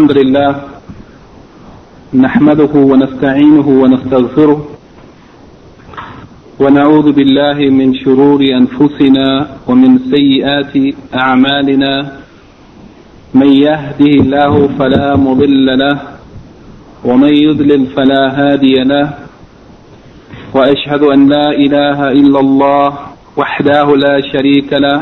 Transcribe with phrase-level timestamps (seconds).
[0.00, 0.50] الحمد لله
[2.14, 4.60] نحمده ونستعينه ونستغفره
[6.60, 9.26] ونعوذ بالله من شرور أنفسنا
[9.68, 10.74] ومن سيئات
[11.22, 11.92] أعمالنا.
[13.34, 15.96] من يهده الله فلا مضل له
[17.04, 19.06] ومن يضلل فلا هادي له.
[20.54, 22.88] وأشهد أن لا إله إلا الله
[23.36, 24.98] وحده لا شريك له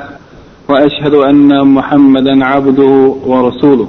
[0.69, 2.95] وأشهد أن محمدا عبده
[3.27, 3.89] ورسوله.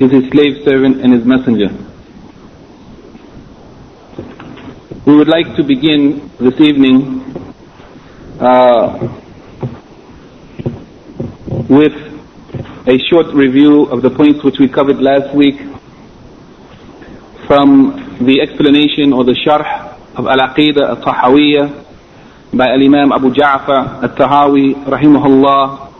[0.00, 1.68] is His slave servant and His messenger.
[5.04, 7.20] We would like to begin this evening
[8.40, 8.98] uh,
[11.68, 11.92] with
[12.86, 15.56] a short review of the points which we covered last week
[17.46, 21.84] from the explanation or the sharh of Al-Aqidah Al-Tahawiyya
[22.54, 25.92] by Al-Imam Abu Ja'far Al-Tahawi rahimahullah.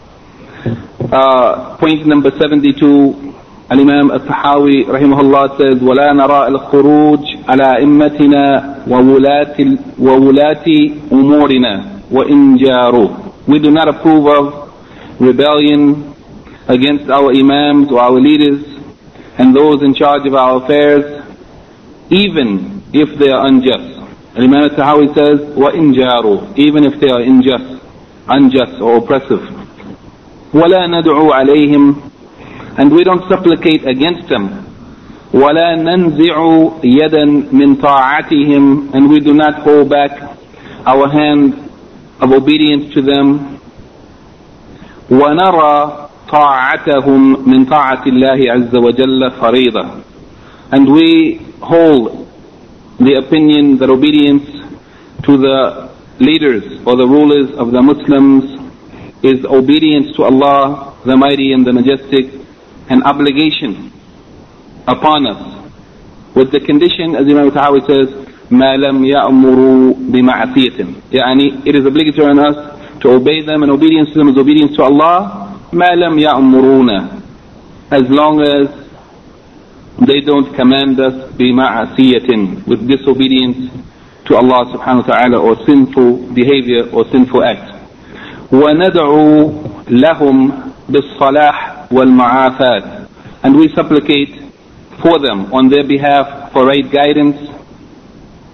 [1.13, 3.32] Uh, point number 72,
[3.71, 9.57] Al-Imam Al-Tahawi rahimahullah says, وَلَا نَرَى الْخُرُوجِ عَلَى إِمَّتِنَا وَوُلَاتِ,
[9.99, 10.67] وَوُلَاتِ
[11.13, 11.75] أُمُورِنَا
[12.11, 14.73] وَإِنْ جَارُوا We do not approve of
[15.21, 16.13] rebellion
[16.69, 18.63] against our imams or our leaders
[19.39, 21.23] and those in charge of our affairs,
[22.11, 24.01] even if they are unjust.
[24.37, 27.81] Imam Tahawi says, وَإِن جَارُوا Even if they are unjust,
[28.29, 29.41] unjust or oppressive.
[30.53, 32.12] وَلَا نَدْعُو عَلَيْهِمْ
[32.78, 34.64] And we don't supplicate against them.
[35.34, 36.36] وَلَا نَنْزِعُ
[36.84, 40.12] يَدًا مِنْ طَاعَتِهِمْ And we do not hold back
[40.86, 41.54] our hand
[42.22, 43.60] of obedience to them.
[45.10, 50.04] وَنَرَى طَاعَتَهُمْ مِنْ طَاعَةِ اللَّهِ عَزَّ وَجَلَّ فَرِيضًا
[50.72, 52.28] And we hold
[53.00, 54.44] the opinion that obedience
[55.24, 55.90] to the
[56.20, 58.44] leaders or the rulers of the Muslims
[59.24, 62.34] is obedience to Allah, the Mighty and the Majestic,
[62.90, 63.92] an obligation
[64.88, 65.42] upon us.
[66.36, 72.32] With the condition, as Imam Tahawi says, ما لم يأمروا بمعصية يعني it is obligatory
[72.32, 72.56] on us
[73.02, 77.10] to obey them and obedience to them is obedience to Allah ما لم يأمرونا
[77.92, 78.68] as long as
[80.08, 83.70] they don't command us بمعصية with disobedience
[84.26, 87.74] to Allah subhanahu wa ta'ala or sinful behavior or sinful act
[88.52, 89.52] وندعو
[89.90, 90.52] لهم
[90.90, 93.08] بالصلاح والمعافاة
[93.44, 94.52] and we supplicate
[95.02, 97.38] for them on their behalf for right guidance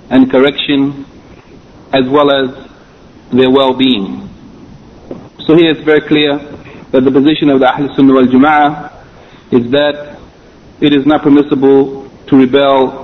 [0.10, 1.06] and correction
[1.94, 2.50] as well as
[3.32, 4.30] their well-being
[5.46, 6.38] so here it's very clear
[6.92, 8.94] that the position of the Ahl Sunnah wal Jama'ah
[9.52, 10.20] is that
[10.80, 13.04] it is not permissible to rebel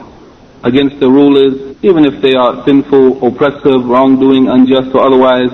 [0.63, 5.51] against the rulers, even if they are sinful, oppressive, wrongdoing, unjust, or otherwise.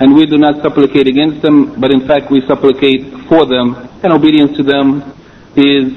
[0.00, 4.15] And we do not supplicate against them, but in fact we supplicate for them, and
[4.15, 5.03] obedience to them
[5.57, 5.91] is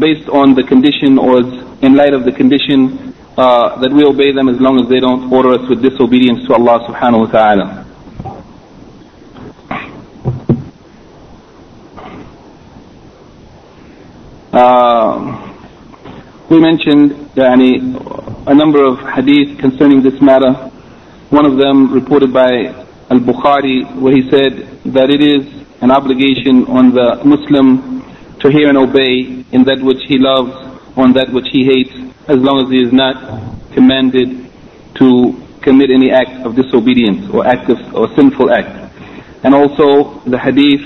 [0.00, 1.40] based on the condition or
[1.84, 5.30] in light of the condition uh, that we obey them as long as they don't
[5.32, 7.66] order us with disobedience to Allah subhanahu wa ta'ala.
[14.52, 15.14] Uh,
[16.50, 20.52] we mentioned a number of hadith concerning this matter.
[21.28, 22.50] One of them reported by
[23.10, 28.01] Al-Bukhari where he said that it is an obligation on the Muslim
[28.39, 30.51] to hear and obey in that which he loves,
[30.97, 31.93] on that which he hates,
[32.27, 33.15] as long as he is not
[33.73, 34.49] commanded
[34.95, 38.69] to commit any act of disobedience or act of, or sinful act.
[39.43, 40.81] And also the hadith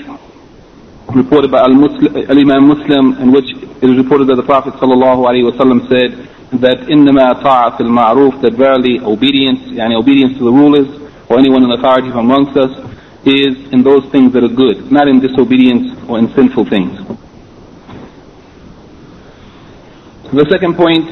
[1.14, 6.10] reported by Al-Imam Muslim in which it is reported that the Prophet ﷺ said
[6.60, 10.88] that إِنَّمَا طَاعَةِ الْمَعْرُوفِ that verily obedience, yani obedience to the rulers
[11.28, 12.70] or anyone in authority from amongst us
[13.24, 16.96] is in those things that are good, not in disobedience or in sinful things.
[20.32, 21.04] The second point,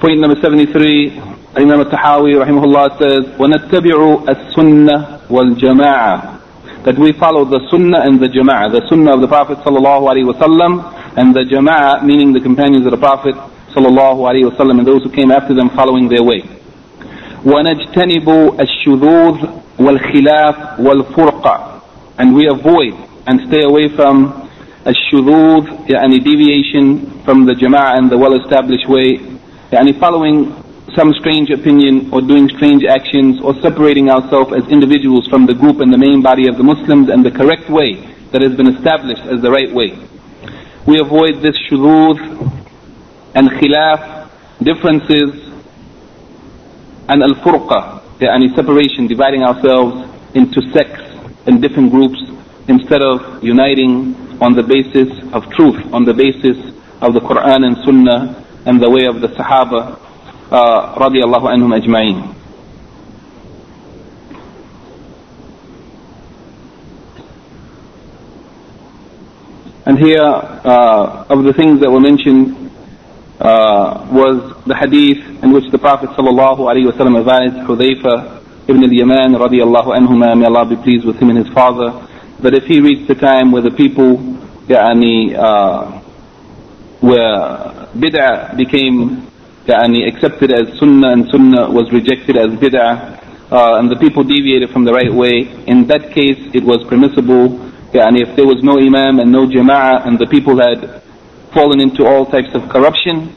[0.00, 1.18] point number 73,
[1.56, 6.40] Imam al-Tahawi rahimahullah says, وَنَتَّبِعُ السُنَّةِ وَالْجَمَاعَةِ
[6.84, 10.24] that we follow the sunnah and the jama'ah, the sunnah of the Prophet sallallahu alaihi
[10.24, 10.80] wasallam
[11.18, 13.34] and the jama'ah meaning the companions of the Prophet
[13.76, 16.40] sallallahu alaihi wasallam and those who came after them following their way.
[17.44, 18.24] وَنَجْتَنِبُ
[18.56, 21.80] الشُّذُوذ وَالْخِلَافِ وَالْفُرْقَةِ
[22.18, 22.94] and we avoid
[23.26, 24.48] and stay away from
[24.86, 29.18] الشذوذ يعني deviation from the jama'ah and the well-established way
[29.72, 30.52] يعني following
[30.96, 35.80] some strange opinion or doing strange actions or separating ourselves as individuals from the group
[35.80, 37.94] and the main body of the Muslims and the correct way
[38.32, 39.90] that has been established as the right way.
[40.86, 42.18] We avoid this shudud
[43.34, 44.28] and khilaf,
[44.62, 45.50] differences,
[47.08, 51.03] and al-furqa, any separation, dividing ourselves into sects
[51.47, 52.19] and different groups
[52.67, 56.57] instead of uniting on the basis of truth, on the basis
[57.01, 59.99] of the Quran and Sunnah and the way of the Sahaba
[60.51, 62.35] uh, radiallahu anhum ajma'in.
[69.87, 72.64] And here, uh, of the things that were mentioned,
[73.40, 79.32] uh, was the hadith in which the Prophet sallallahu alaihi wasallam advised Hudayfa ibn al-Yaman
[79.34, 82.06] radiyallahu anhuma, may Allah be pleased with him and his father,
[82.40, 84.16] that if he reached the time where the people,
[84.68, 86.00] يعني, uh,
[87.00, 89.26] where bid'ah became
[89.66, 93.18] يعني accepted as sunnah and sunnah was rejected as bid'ah
[93.50, 97.58] uh, and the people deviated from the right way in that case it was permissible
[97.92, 101.02] يعني if there was no imam and no jama'ah and the people had
[101.55, 103.33] fallen into all types of corruption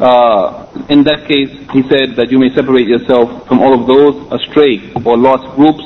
[0.00, 4.16] uh, in that case he said that you may separate yourself from all of those
[4.32, 5.84] astray or lost groups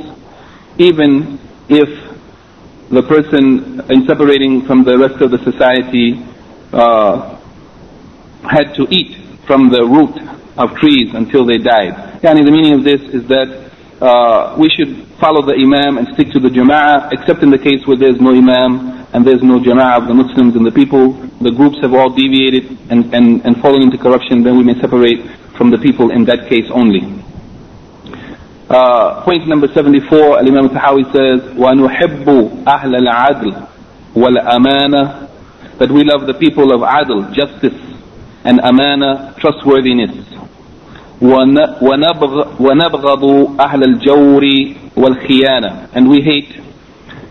[0.78, 1.38] even
[1.68, 1.88] if
[2.90, 6.22] the person in separating from the rest of the society
[6.72, 7.36] uh,
[8.48, 9.16] had to eat
[9.46, 10.14] from the root
[10.56, 11.94] of trees until they died.
[12.22, 16.31] Yani the meaning of this is that uh, we should follow the Imam and stick
[16.31, 20.03] to the Jama'ah, except in the case where there's no Imam and there's no Jama'ah
[20.03, 23.81] of the Muslims and the people, the groups have all deviated and, and, and fallen
[23.81, 25.19] into corruption, then we may separate
[25.57, 27.03] from the people in that case only.
[28.69, 33.67] Uh, point number 74, Al-Imam Tahawi says, وَنُحِبُّ أَهْلَ الْعَدْلِ
[34.15, 37.73] وَالْأَمَانَةِ That we love the people of adl, justice,
[38.45, 40.23] and amana, trustworthiness.
[41.21, 43.23] وَنَبْغَضُ
[43.59, 44.43] أَهْلَ الْجَوْرِ
[44.95, 46.55] وَالْخِيَانَةِ And we hate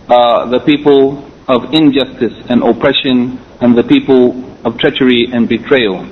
[0.08, 6.06] uh, the people of injustice and oppression and the people of treachery and betrayal.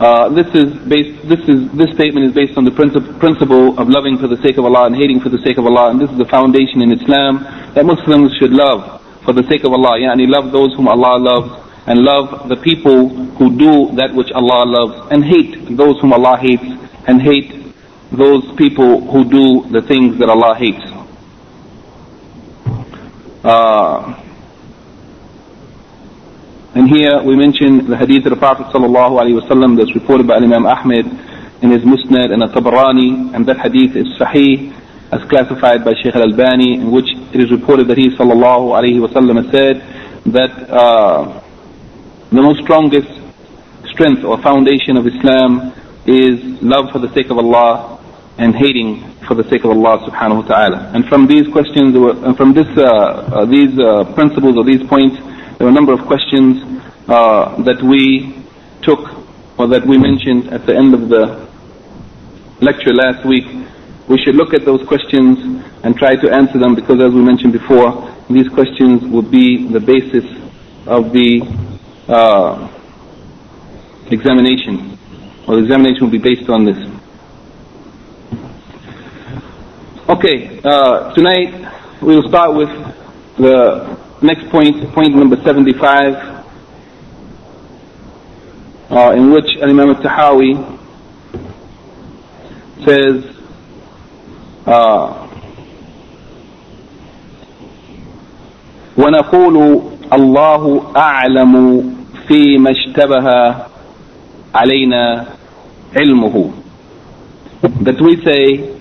[0.00, 1.24] Uh, this is based.
[1.28, 4.58] This is this statement is based on the principle, principle of loving for the sake
[4.58, 6.92] of Allah and hating for the sake of Allah, and this is the foundation in
[6.92, 7.40] Islam
[7.72, 9.96] that Muslims should love for the sake of Allah.
[9.96, 11.48] Yani love those whom Allah loves
[11.87, 16.37] and love the people who do that which Allah loves and hate those whom Allah
[16.37, 16.63] hates
[17.07, 17.73] and hate
[18.11, 20.83] those people who do the things that Allah hates.
[23.43, 24.21] Uh,
[26.75, 30.35] and here we mention the hadith of the Prophet sallallahu alaihi wasallam that's reported by
[30.35, 31.05] Imam Ahmed
[31.61, 34.71] in his Musnad and At-Tabarani, and that hadith is Sahih
[35.11, 39.49] as classified by Shaykh Al-Albani, in which it is reported that he sallallahu alaihi wasallam
[39.51, 39.81] said
[40.31, 41.40] that uh,
[42.31, 43.11] the most strongest
[43.91, 45.73] strength or foundation of Islam
[46.05, 47.99] is love for the sake of Allah
[48.37, 50.91] and hating for the sake of Allah subhanahu wa ta'ala.
[50.95, 55.19] And from these questions, and from this, uh, uh, these uh, principles or these points,
[55.57, 56.63] there were a number of questions
[57.09, 58.39] uh, that we
[58.81, 59.11] took
[59.59, 61.47] or that we mentioned at the end of the
[62.61, 63.45] lecture last week.
[64.07, 65.37] We should look at those questions
[65.83, 69.79] and try to answer them because as we mentioned before, these questions will be the
[69.79, 70.23] basis
[70.87, 71.43] of the
[72.08, 72.68] uh,
[74.10, 74.98] examination,
[75.48, 76.76] or the examination will be based on this.
[80.08, 81.52] Okay, uh, tonight
[82.00, 82.68] we will start with
[83.38, 86.14] the next point, point number 75,
[88.90, 90.54] uh, in which Imam al-Tahawi
[92.84, 93.24] says,
[94.66, 95.22] uh,
[98.96, 101.54] ونقول الله أعلم
[102.28, 103.26] فيما اشتبه
[104.54, 105.26] علينا
[105.96, 106.50] علمه
[107.82, 108.76] that we say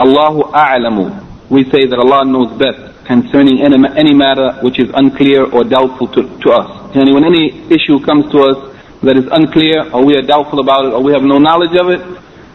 [0.00, 1.06] Allahu a'lamu
[1.50, 6.08] we say that Allah knows best concerning any, any matter which is unclear or doubtful
[6.08, 8.58] to, to us and when any issue comes to us
[9.02, 11.88] that is unclear or we are doubtful about it or we have no knowledge of
[11.90, 12.02] it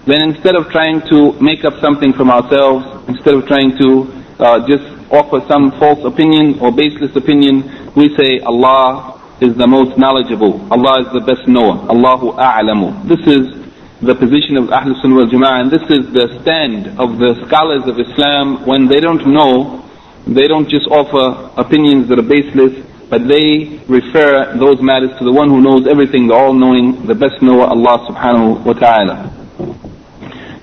[0.06, 4.58] then instead of trying to make up something from ourselves instead of trying to uh,
[4.68, 7.63] just offer some false opinion or baseless opinion
[7.95, 10.61] we say Allah is the most knowledgeable.
[10.73, 11.79] Allah is the best knower.
[11.91, 13.07] Allahu a'lamu.
[13.09, 13.65] This is
[14.03, 17.83] the position of Ahlul Sunnah wal Jama'ah and this is the stand of the scholars
[17.87, 19.83] of Islam when they don't know,
[20.27, 22.75] they don't just offer opinions that are baseless,
[23.09, 27.41] but they refer those matters to the one who knows everything, the all-knowing, the best
[27.43, 29.31] knower, Allah subhanahu wa ta'ala.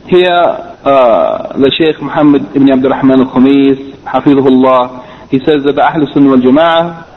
[0.10, 0.28] Here,
[0.84, 6.30] uh, the Shaykh Muhammad ibn Abdul Rahman al-Khamis, Hafizahullah, He says that the Ahlul Sunnah
[6.30, 7.08] wal Jama'ah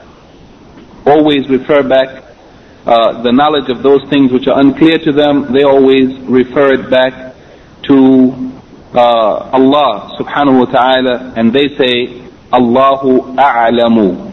[1.07, 2.25] always refer back
[2.87, 6.91] uh, the knowledge of those things which are unclear to them, they always refer it
[6.91, 7.35] back
[7.85, 8.53] to
[8.95, 12.23] uh, Allah subhanahu wa ta'ala and they say,
[12.53, 14.33] Allahu a'lamu.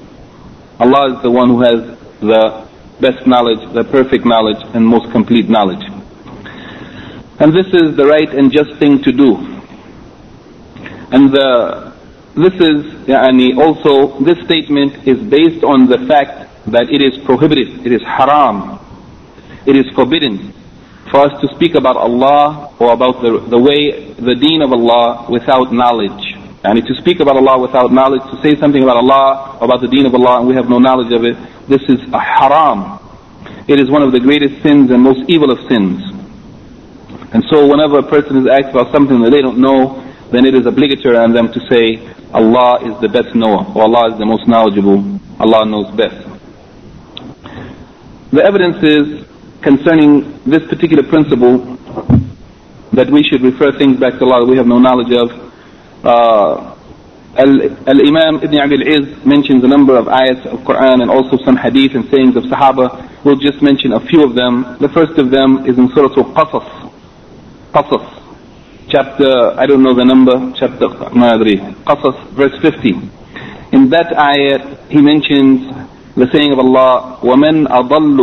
[0.80, 2.68] Allah is the one who has the
[3.00, 5.84] best knowledge, the perfect knowledge and most complete knowledge.
[7.40, 9.38] And this is the right and just thing to do.
[11.12, 11.91] And the
[12.36, 17.86] this is yani also this statement is based on the fact that it is prohibited,
[17.86, 18.80] it is haram,
[19.66, 20.54] it is forbidden
[21.12, 25.28] for us to speak about Allah or about the, the way, the deen of Allah
[25.30, 26.36] without knowledge.
[26.64, 30.06] And to speak about Allah without knowledge, to say something about Allah, about the deen
[30.06, 31.36] of Allah, and we have no knowledge of it,
[31.68, 33.00] this is a haram.
[33.68, 36.00] It is one of the greatest sins and most evil of sins.
[37.34, 40.00] And so whenever a person is asked about something that they don't know,
[40.32, 42.00] then it is obligatory on them to say,
[42.34, 45.04] Allah is the best knower, or Allah is the most knowledgeable,
[45.40, 46.16] Allah knows best.
[48.32, 49.28] The evidence is
[49.62, 51.60] concerning this particular principle
[52.94, 55.28] that we should refer things back to Allah that we have no knowledge of.
[56.06, 56.76] Uh,
[57.36, 61.96] Al-Imam Ibn Abi al-Izz mentions a number of ayats of Quran and also some hadith
[61.96, 63.08] and sayings of Sahaba.
[63.24, 64.78] We'll just mention a few of them.
[64.80, 66.92] The first of them is in Surah Al-Qasas.
[67.74, 68.21] Qasas
[68.91, 72.91] chapter, I don't know the number, chapter Madri, Qasas, verse 50.
[73.73, 75.67] In that ayat, he mentions
[76.15, 78.19] the saying of Allah, وَمَنْ أَضَلُّ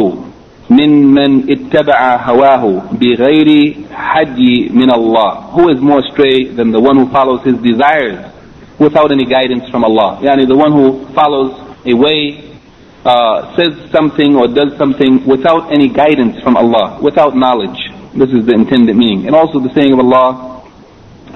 [0.70, 2.64] مِمَّنْ اتَّبَعَ هَوَاهُ
[2.98, 3.50] بِغَيْرِ
[3.92, 4.40] حَجِّ
[4.72, 8.32] مِنَ اللَّهِ Who is more astray than the one who follows his desires
[8.80, 10.20] without any guidance from Allah?
[10.24, 11.52] Yani the one who follows
[11.86, 12.56] a way,
[13.06, 17.92] uh, says something or does something without any guidance from Allah, without knowledge.
[18.16, 19.28] This is the intended meaning.
[19.28, 20.57] And also the saying of Allah,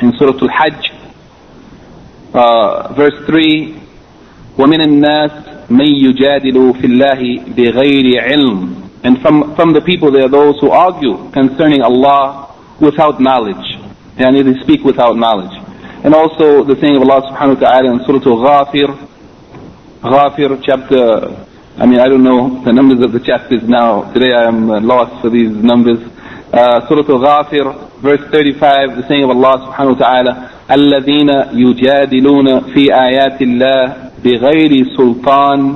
[0.01, 0.91] in Surah Al-Hajj,
[2.33, 3.81] uh, verse 3,
[4.57, 10.29] وَمِنَ النَّاسِ مَن يُجَادِلُ فِي اللَّهِ بِغَيْرِ عِلْمٍ And from, from the people there are
[10.29, 13.77] those who argue concerning Allah without knowledge.
[14.17, 15.53] and they speak without knowledge.
[16.03, 18.89] And also the saying of Allah subhanahu wa ta'ala in Surah Al-Ghafir,
[20.01, 21.45] Ghafir chapter,
[21.77, 24.11] I mean I don't know the numbers of the chapters now.
[24.13, 25.99] Today I am lost for these numbers.
[26.53, 30.33] Uh, Surah Al-Ghafir, verse 35, the saying of Allah subhanahu wa ta'ala,
[30.71, 33.93] الذين يجادلون في آيات الله
[34.23, 35.75] بغير سلطان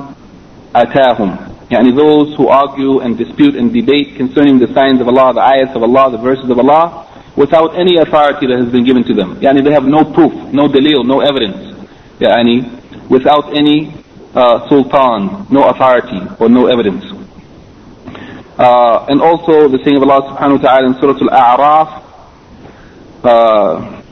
[0.76, 1.36] أتاهم
[1.70, 5.74] يعني those who argue and dispute and debate concerning the signs of Allah, the ayats
[5.74, 9.36] of Allah, the verses of Allah, without any authority that has been given to them.
[9.40, 11.72] Yani they have no proof, no dalil, no evidence.
[12.20, 13.94] Yani without any
[14.34, 17.04] uh, sultan, no authority or no evidence.
[18.58, 22.05] Uh, and also the saying of Allah subhanahu wa ta'ala in Surah Al-A'raf,
[23.26, 24.02] uh,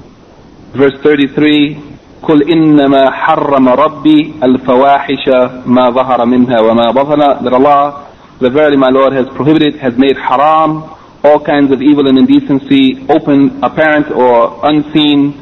[0.75, 1.90] verse 33
[2.23, 5.28] قل إنما حرم ربي الفواحش
[5.66, 8.06] ما ظهر منها وما بطن that Allah
[8.40, 10.85] the verily my Lord has prohibited has made haram
[11.25, 15.32] all kinds of evil and indecency open apparent or unseen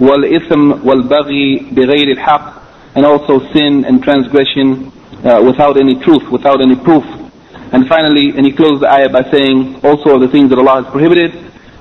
[0.00, 2.52] والإثم والبغي بغير الحق
[2.96, 4.92] and also sin and transgression
[5.24, 7.04] uh, without any truth without any proof
[7.72, 10.92] and finally and he closed the ayah by saying also the things that Allah has
[10.92, 11.32] prohibited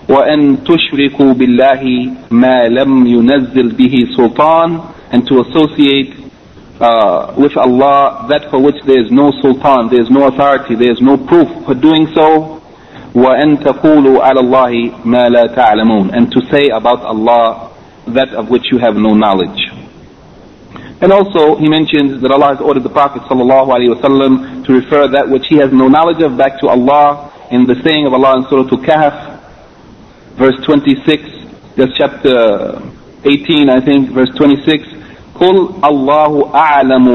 [0.10, 4.80] وأن تشركوا بالله ما لم ينزل به سلطان
[5.12, 6.14] and to associate
[6.80, 10.92] uh, with Allah that for which there is no sultan, there is no authority, there
[10.92, 12.62] is no proof for doing so
[13.16, 17.72] وأن تقولوا على الله ما لا تعلمون and to say about Allah
[18.08, 19.72] that of which you have no knowledge.
[21.02, 25.48] And also he mentions that Allah has ordered the Prophet ﷺ to refer that which
[25.50, 28.64] he has no knowledge of back to Allah in the saying of Allah in Surah
[28.64, 29.29] Al-Kahf
[30.38, 31.24] verse 26,
[31.76, 32.82] that's chapter
[33.26, 34.84] 18, I think, verse 26.
[35.36, 37.08] قُلْ اللَّهُ أَعْلَمُ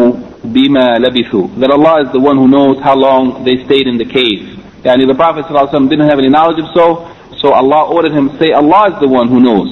[0.44, 4.04] بِمَا لَبِثُوا That Allah is the one who knows how long they stayed in the
[4.04, 4.58] cave.
[4.84, 7.04] Yani the Prophet ﷺ didn't have any knowledge of so,
[7.38, 9.68] so Allah ordered him to say, Allah is the one who knows.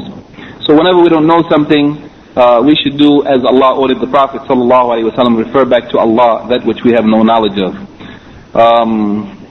[0.66, 1.97] So whenever we don't know something,
[2.37, 6.64] uh, we should do as Allah ordered the Prophet ﷺ, refer back to Allah, that
[6.64, 7.73] which we have no knowledge of.
[8.54, 9.41] Um,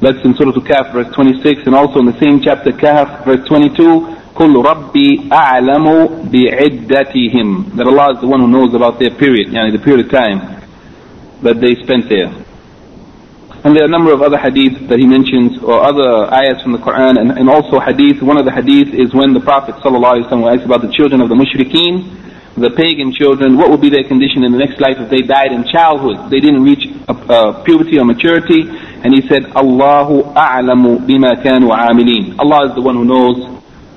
[0.00, 4.34] that's in Surah Al-Kahf, verse 26, and also in the same chapter, Kahf, verse 22,
[4.34, 9.72] قُلْ رَبِّي أَعْلَمُ بِعِدَّتِهِمْ That Allah is the one who knows about their period, yani
[9.72, 10.60] the period of time
[11.42, 12.28] that they spent there.
[13.64, 16.72] And there are a number of other hadiths that he mentions, or other ayats from
[16.72, 18.20] the Quran, and, and also hadith.
[18.20, 21.34] One of the hadith is when the Prophet ﷺ asked about the children of the
[21.34, 25.22] mushrikeen, the pagan children, what would be their condition in the next life if they
[25.22, 26.30] died in childhood?
[26.30, 28.68] They didn't reach uh, puberty or maturity,
[29.04, 32.38] and he said, Allahu a'lamu bima kanu amilin.
[32.38, 33.38] Allah is the one who knows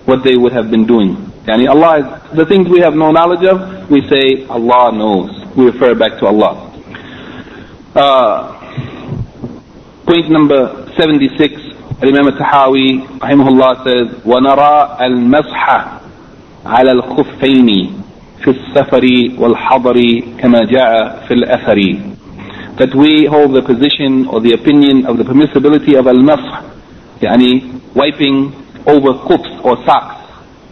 [0.05, 1.15] what they would have been doing.
[1.45, 5.31] Yani Allah is, the things we have no knowledge of, we say Allah knows.
[5.55, 6.63] We refer back to Allah.
[7.95, 8.53] Uh,
[10.05, 11.53] point number 76,
[12.03, 15.97] Imam al-Tahawi, rahimahullah says, وَنَرَى الْمَسْحَ
[16.67, 17.91] على الخفين
[18.43, 19.05] في السفر
[19.37, 21.95] والحضر كما جاء في الأثر
[22.82, 26.66] that we hold the position or the opinion of the permissibility of al-masah,
[27.22, 28.50] yani wiping
[28.90, 30.18] over khufs or socks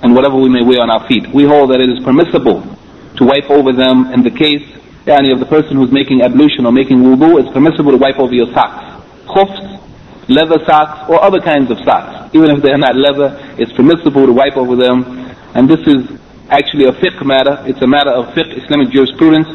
[0.03, 1.23] and whatever we may wear on our feet.
[1.31, 2.67] We hold that it is permissible
[3.15, 4.67] to wipe over them in the case
[5.07, 8.35] yani, of the person who's making ablution or making wudu, it's permissible to wipe over
[8.35, 8.83] your socks.
[9.31, 9.79] Khufs,
[10.27, 12.35] leather socks, or other kinds of socks.
[12.35, 15.07] Even if they're not leather, it's permissible to wipe over them.
[15.55, 16.11] And this is
[16.51, 17.63] actually a fiqh matter.
[17.71, 19.47] It's a matter of fiqh, Islamic jurisprudence.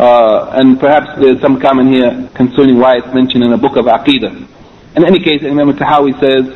[0.00, 3.84] Uh, and perhaps there's some comment here concerning why it's mentioned in a book of
[3.84, 4.32] Aqidah.
[4.96, 6.48] In any case, Imam Tahawi says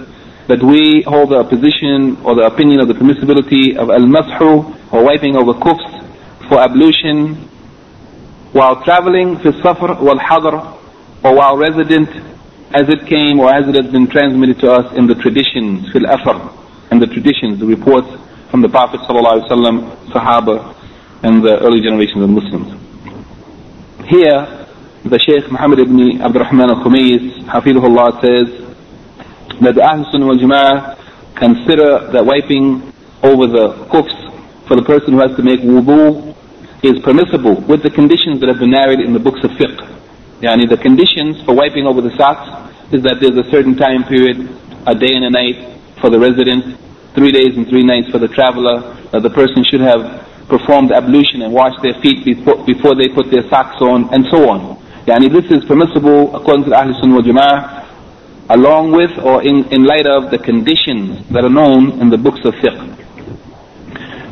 [0.49, 5.37] that we hold the position or the opinion of the permissibility of al-mashu or wiping
[5.37, 5.85] over khufs
[6.49, 7.35] for ablution
[8.57, 10.57] while traveling fi safar wal hadr
[11.23, 12.09] or while resident
[12.73, 16.07] as it came or as it has been transmitted to us in the traditions fil
[16.09, 16.53] afar
[16.91, 18.09] and the traditions the reports
[18.51, 19.77] from the prophet sallallahu alaihi wasallam
[20.13, 20.57] sahaba
[21.23, 22.84] and the early generations of muslims
[24.07, 24.67] here,
[25.05, 30.97] the Shaykh Muhammad ibn Abdul Rahman al-Khumayis, Hafidhullah says that the Ahl Sunnah wal Jama'ah
[31.35, 32.93] consider that wiping
[33.23, 34.15] over the khufs
[34.69, 36.35] for the person who has to make wudu
[36.83, 39.77] is permissible with the conditions that have been narrated in the books of fiqh.
[40.41, 42.49] Yani the conditions for wiping over the socks
[42.93, 44.37] is that there's a certain time period,
[44.87, 46.77] a day and a night for the resident,
[47.15, 51.43] three days and three nights for the traveler, that the person should have performed ablution
[51.43, 54.77] and washed their feet before they put their socks on, and so on.
[55.07, 57.85] Yani this is permissible according to the Ahl Sunnah Jama'ah,
[58.51, 62.41] along with or in, in light of the conditions that are known in the books
[62.45, 62.95] of fiqh.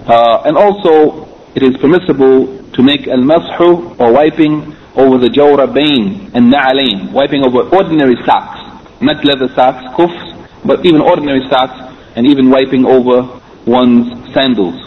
[0.08, 6.52] Uh, and also, it is permissible to make al-mashu or wiping over the jawrabain and
[6.52, 8.60] na'alain, wiping over ordinary socks,
[9.00, 11.78] not leather socks, khufs, but even ordinary socks,
[12.16, 14.81] and even wiping over one's sandals.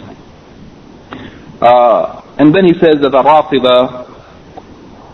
[1.60, 4.06] Uh, and then he says that the Rafida,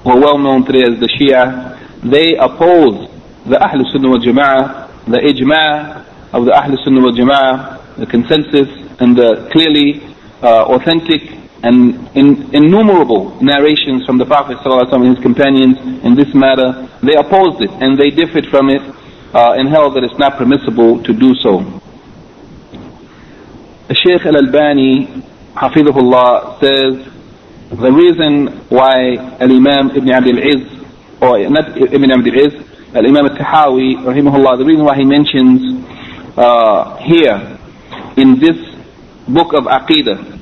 [0.05, 3.09] are well known today as the Shia, they oppose
[3.46, 8.68] the Ahl Sunnah wal Jama'ah, the ijma' of the Ahl Sunnah wal Jama'ah, the consensus
[9.00, 10.02] and the clearly
[10.42, 16.88] uh, authentic and in, innumerable narrations from the Prophet and his companions in this matter,
[17.02, 18.83] they opposed it and they differed from it
[19.33, 21.62] uh, and held that it's not permissible to do so.
[23.94, 25.22] Shaykh al-Albani
[25.54, 27.12] Hafidhullah says
[27.78, 30.84] the reason why Al-Imam Ibn Abdul Izz,
[31.20, 32.54] or not Ibn Abdul Izz,
[32.94, 35.84] Al-Imam Al-Tahawi, rahimahullah, the reason why he mentions
[36.38, 37.58] uh, here
[38.16, 38.56] in this
[39.28, 40.40] book of Aqidah,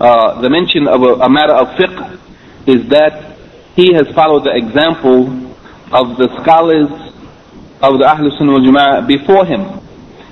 [0.00, 2.18] uh, the mention of a, a matter of fiqh
[2.66, 3.36] is that
[3.74, 5.28] he has followed the example
[5.92, 6.88] of the scholars
[7.82, 9.85] of the Ahlul Sunnah wal Jama'ah before him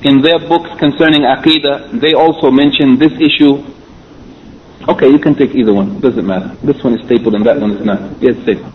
[0.04, 3.64] in their books concerning Aqidah, they also mention this issue.
[4.86, 6.54] Okay, you can take either one, it doesn't matter.
[6.62, 8.20] This one is stapled and that one is not.
[8.20, 8.72] Yes, stapled.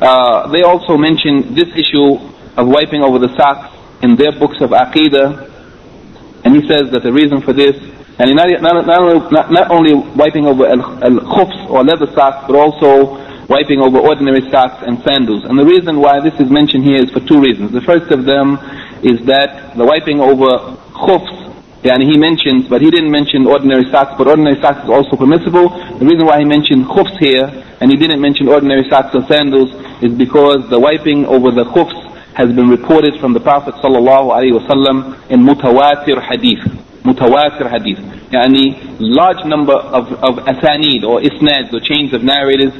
[0.00, 2.16] Uh, they also mention this issue
[2.56, 3.68] of wiping over the socks
[4.02, 5.50] in their books of Aqidah.
[6.44, 7.76] And he says that the reason for this,
[8.18, 13.80] and not, not, not, not only wiping over al-khufs or leather socks, but also wiping
[13.80, 15.44] over ordinary socks and sandals.
[15.44, 17.72] And the reason why this is mentioned here is for two reasons.
[17.72, 18.56] The first of them
[19.02, 21.50] is that the wiping over khufs,
[21.84, 25.68] and he mentions, but he didn't mention ordinary socks, but ordinary socks is also permissible.
[25.98, 27.50] The reason why he mentioned khufs here,
[27.82, 31.98] and he didn't mention ordinary socks or sandals, is because the wiping over the khufs
[32.34, 36.62] has been reported from the Prophet sallallahu alaihi wasallam in mutawatir hadith.
[37.02, 37.98] Mutawatir hadith.
[38.30, 42.72] Yani large number of, of asanid or isnads or chains of narrators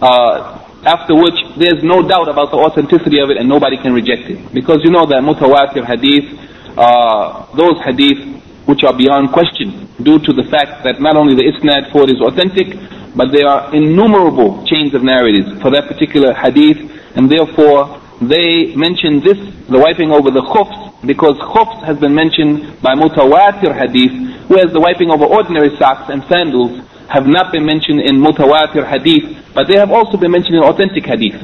[0.00, 4.30] uh, after which there's no doubt about the authenticity of it and nobody can reject
[4.30, 4.38] it.
[4.54, 6.30] Because you know that mutawatir hadith,
[6.78, 8.22] uh, those hadith
[8.70, 12.10] which are beyond question due to the fact that not only the isnad for it
[12.14, 12.78] is authentic,
[13.16, 16.78] but there are innumerable chains of narratives for that particular hadith,
[17.16, 22.80] and therefore they mention this, the wiping over the khufs, because khufs has been mentioned
[22.82, 24.12] by mutawatir hadith,
[24.48, 29.45] whereas the wiping over ordinary socks and sandals have not been mentioned in mutawatir hadith,
[29.56, 31.40] but they have also been mentioned in authentic hadith.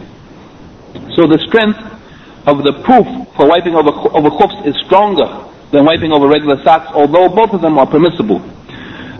[1.16, 1.80] So the strength
[2.44, 6.92] of the proof for wiping over, over khufs is stronger than wiping over regular socks,
[6.92, 8.40] although both of them are permissible.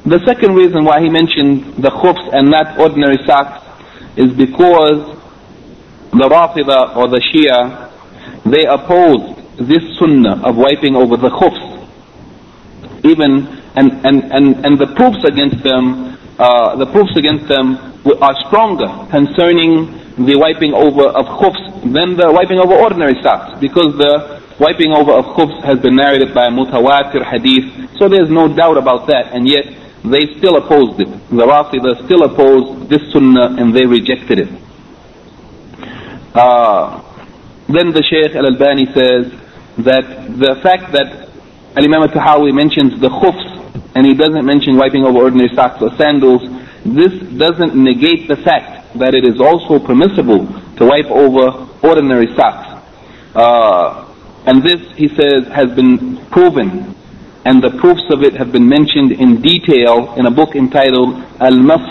[0.05, 3.65] The second reason why he mentioned the khufs and not ordinary socks
[4.19, 5.17] is because
[6.13, 7.89] the Rafida or the Shia,
[8.45, 11.65] they opposed this sunnah of wiping over the khufs.
[13.05, 18.35] Even and, and, and, and the proofs against them, uh, the proofs against them are
[18.47, 21.63] stronger concerning the wiping over of khufs
[21.93, 26.35] than the wiping over ordinary socks, because the wiping over of khufs has been narrated
[26.35, 29.65] by mutawatir hadith, so there's no doubt about that, and yet
[30.05, 31.09] they still opposed it.
[31.31, 34.49] The Rafida still opposed this sunnah and they rejected it.
[36.35, 37.01] Uh,
[37.69, 39.31] then the Shaykh Al-Albani says
[39.79, 40.05] that
[40.39, 41.31] the fact that
[41.77, 46.43] Al-Imam Al-Tahawi mentions the khufs and he doesn't mention wiping over ordinary socks or sandals,
[46.85, 52.69] this doesn't negate the fact that it is also permissible to wipe over ordinary socks.
[53.35, 54.09] Uh,
[54.47, 56.95] and this, he says, has been proven
[57.45, 61.91] and the proofs of it have been mentioned in detail in a book entitled Al-Mash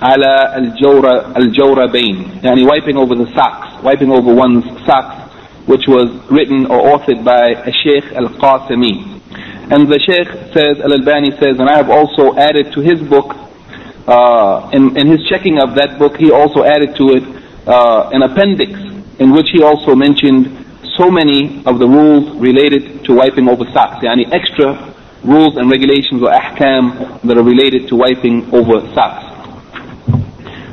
[0.00, 5.28] ala al-Jawrabain, yani wiping over the socks, wiping over one's socks,
[5.66, 9.20] which was written or authored by a Sheikh Al-Qasimi.
[9.70, 13.36] And the Sheikh says, Al-Albani says, and I have also added to his book,
[14.07, 17.23] uh, in, in his checking of that book, he also added to it
[17.67, 18.73] uh, an appendix
[19.19, 20.51] in which he also mentioned
[20.97, 26.21] so many of the rules related to wiping over socks, yani extra rules and regulations
[26.21, 29.23] or ahkam that are related to wiping over socks.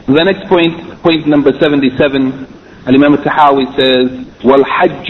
[0.07, 2.47] The next point, point number 77,
[2.87, 5.09] Al-Imam al-Tahawi says, وَالْحَجُّ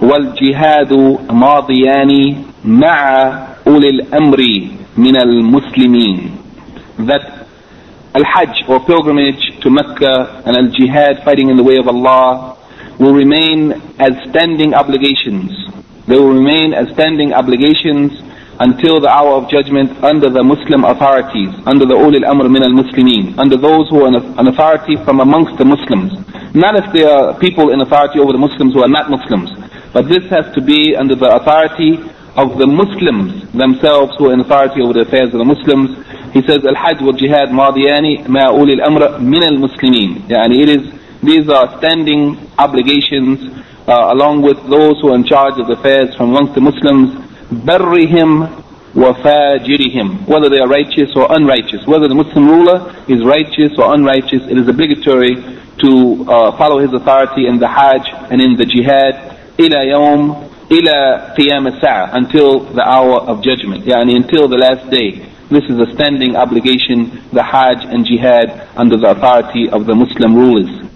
[0.00, 0.92] وَالْجِهَادُ
[1.26, 2.12] مَاضِيَانِ
[2.64, 2.96] مَعَ
[3.66, 4.40] أُولِي الْأَمْرِ
[4.96, 6.38] مِنَ الْمُسْلِمِينَ
[6.97, 7.47] that
[8.15, 12.57] Al-Hajj or pilgrimage to Mecca and Al-Jihad, fighting in the way of Allah,
[12.99, 15.49] will remain as standing obligations.
[16.05, 18.11] They will remain as standing obligations
[18.59, 23.33] until the hour of judgment under the Muslim authorities, under the ulil amr min al-muslimin,
[23.39, 26.13] under those who are an authority from amongst the Muslims.
[26.53, 29.49] Not if they are people in authority over the Muslims who are not Muslims,
[29.91, 31.97] but this has to be under the authority
[32.37, 35.97] of the Muslims themselves who are in authority over the affairs of the Muslims.
[36.33, 40.25] He says, Al-Hajj wal-Jihad madiyani ma ulil amr min al-muslimin.
[40.27, 40.83] Yani it is
[41.21, 43.39] these are standing obligations
[43.87, 47.15] uh, along with those who are in charge of affairs from amongst the Muslims.
[47.63, 48.49] Barrihim
[48.95, 50.27] wa fajirihim.
[50.27, 51.85] Whether they are righteous or unrighteous.
[51.85, 55.35] Whether the Muslim ruler is righteous or unrighteous, it is obligatory
[55.85, 59.37] to uh, follow his authority in the Hajj and in the Jihad.
[59.61, 63.85] Ila yawm, ila qiyam as until the hour of judgment.
[63.85, 65.29] Yani until the last day.
[65.50, 70.34] This is a standing obligation, the Hajj and Jihad under the authority of the Muslim
[70.36, 70.88] rulers.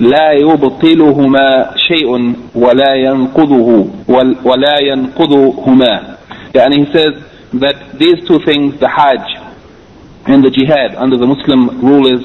[0.00, 2.08] لا يبطلهما شيء
[2.54, 3.86] ولا ينقضه
[4.44, 6.16] ولا ينقضهما
[6.54, 7.12] يعني he says
[7.52, 9.22] that these two things the Hajj
[10.26, 12.22] and the Jihad under the Muslim rulers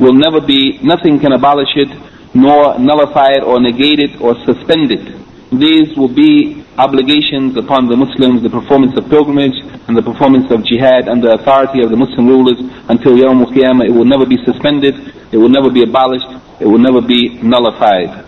[0.00, 1.88] will never be nothing can abolish it
[2.34, 5.04] nor nullify it or negate it or suspend it
[5.52, 9.55] these will be obligations upon the Muslims the performance of pilgrimage
[9.87, 13.85] and the performance of jihad under the authority of the Muslim rulers until Yawm al-Qiyamah
[13.85, 14.95] it will never be suspended
[15.31, 18.25] it will never be abolished it will never be nullified.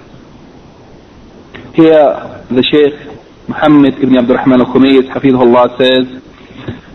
[1.75, 2.95] Here, the Shaykh
[3.47, 6.21] Muhammad ibn Abdul Rahman al-Khumayz, Hafidhullah, says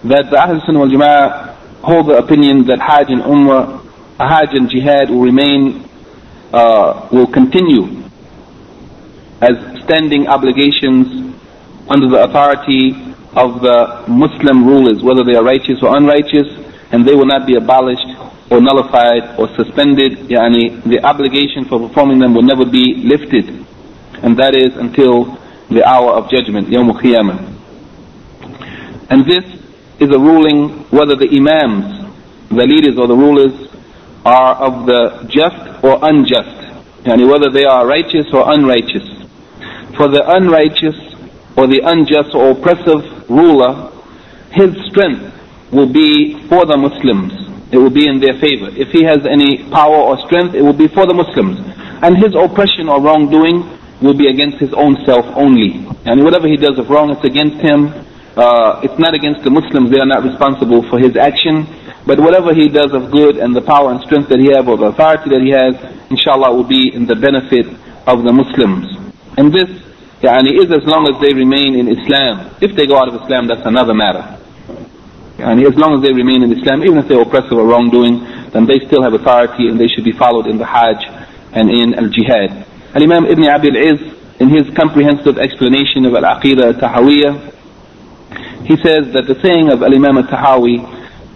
[0.04, 3.84] that the Ahl Sunnah wal Jama'ah hold the opinion that Hajj and Umrah,
[4.18, 5.84] Hajj and Jihad will remain,
[6.52, 8.02] uh, will continue
[9.40, 9.52] as
[9.84, 11.25] standing obligations
[11.88, 12.90] under the authority
[13.36, 16.48] of the Muslim rulers, whether they are righteous or unrighteous,
[16.90, 18.06] and they will not be abolished
[18.50, 23.66] or nullified or suspended, yani the obligation for performing them will never be lifted.
[24.22, 25.36] And that is until
[25.68, 27.54] the hour of judgment, Yawm Qiyamah.
[29.10, 29.44] And this
[30.00, 32.06] is a ruling whether the imams,
[32.48, 33.68] the leaders or the rulers
[34.24, 36.56] are of the just or unjust.
[37.04, 39.04] Yani whether they are righteous or unrighteous.
[39.96, 41.05] For the unrighteous
[41.56, 43.90] or the unjust or oppressive ruler,
[44.52, 45.32] his strength
[45.72, 48.70] will be for the Muslims it will be in their favor.
[48.78, 51.58] If he has any power or strength, it will be for the Muslims.
[52.02, 53.66] And his oppression or wrongdoing
[54.00, 55.82] will be against his own self only.
[56.06, 57.90] And whatever he does of wrong, it's against him.
[58.36, 61.66] Uh, it's not against the Muslims, they are not responsible for his action.
[62.06, 64.76] But whatever he does of good and the power and strength that he has or
[64.76, 65.74] the authority that he has,
[66.10, 67.66] inshallah will be in the benefit
[68.06, 68.94] of the Muslims.
[69.36, 69.68] And this
[70.22, 72.56] yani, is as long as they remain in Islam.
[72.60, 74.36] If they go out of Islam, that's another matter.
[75.38, 78.64] And as long as they remain in Islam, even if they're oppressive or wrongdoing, then
[78.64, 81.04] they still have authority and they should be followed in the Hajj
[81.52, 82.64] and in Al-Jihad.
[82.96, 84.00] Al-Imam Ibn Abi al-Iz,
[84.40, 87.52] in his comprehensive explanation of Al-Aqidah al-Tahawiyah,
[88.64, 90.80] he says that the saying of Al-Imam al-Tahawi,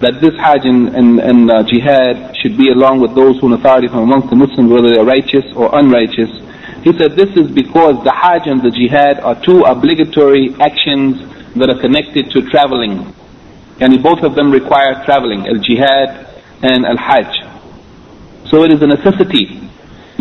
[0.00, 3.56] that this Hajj and, and, and uh, Jihad should be along with those who are
[3.60, 6.32] authority from amongst the Muslims, whether they're righteous or unrighteous.
[6.82, 11.20] He said this is because the Hajj and the Jihad are two obligatory actions
[11.56, 13.14] that are connected to traveling
[13.80, 16.28] And both of them require traveling, al-jihad
[16.62, 17.32] and al-hajj.
[18.50, 19.56] So it is a necessity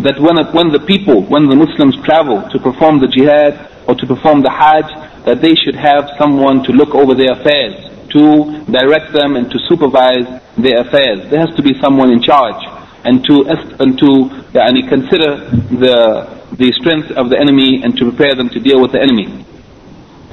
[0.00, 4.06] that when, when the people, when the Muslims travel to perform the jihad or to
[4.06, 4.88] perform the hajj,
[5.26, 7.76] that they should have someone to look over their affairs,
[8.08, 10.24] to direct them and to supervise
[10.56, 11.28] their affairs.
[11.28, 12.64] There has to be someone in charge
[13.04, 13.44] and to,
[13.76, 14.08] and to
[14.56, 15.36] yani, consider
[15.68, 19.44] the, the strength of the enemy and to prepare them to deal with the enemy.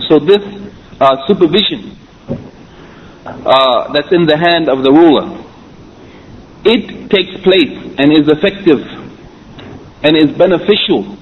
[0.09, 0.43] So this
[0.99, 1.95] uh, supervision
[3.25, 5.43] uh, that's in the hand of the ruler,
[6.65, 8.81] it takes place and is effective
[10.03, 11.17] and is beneficial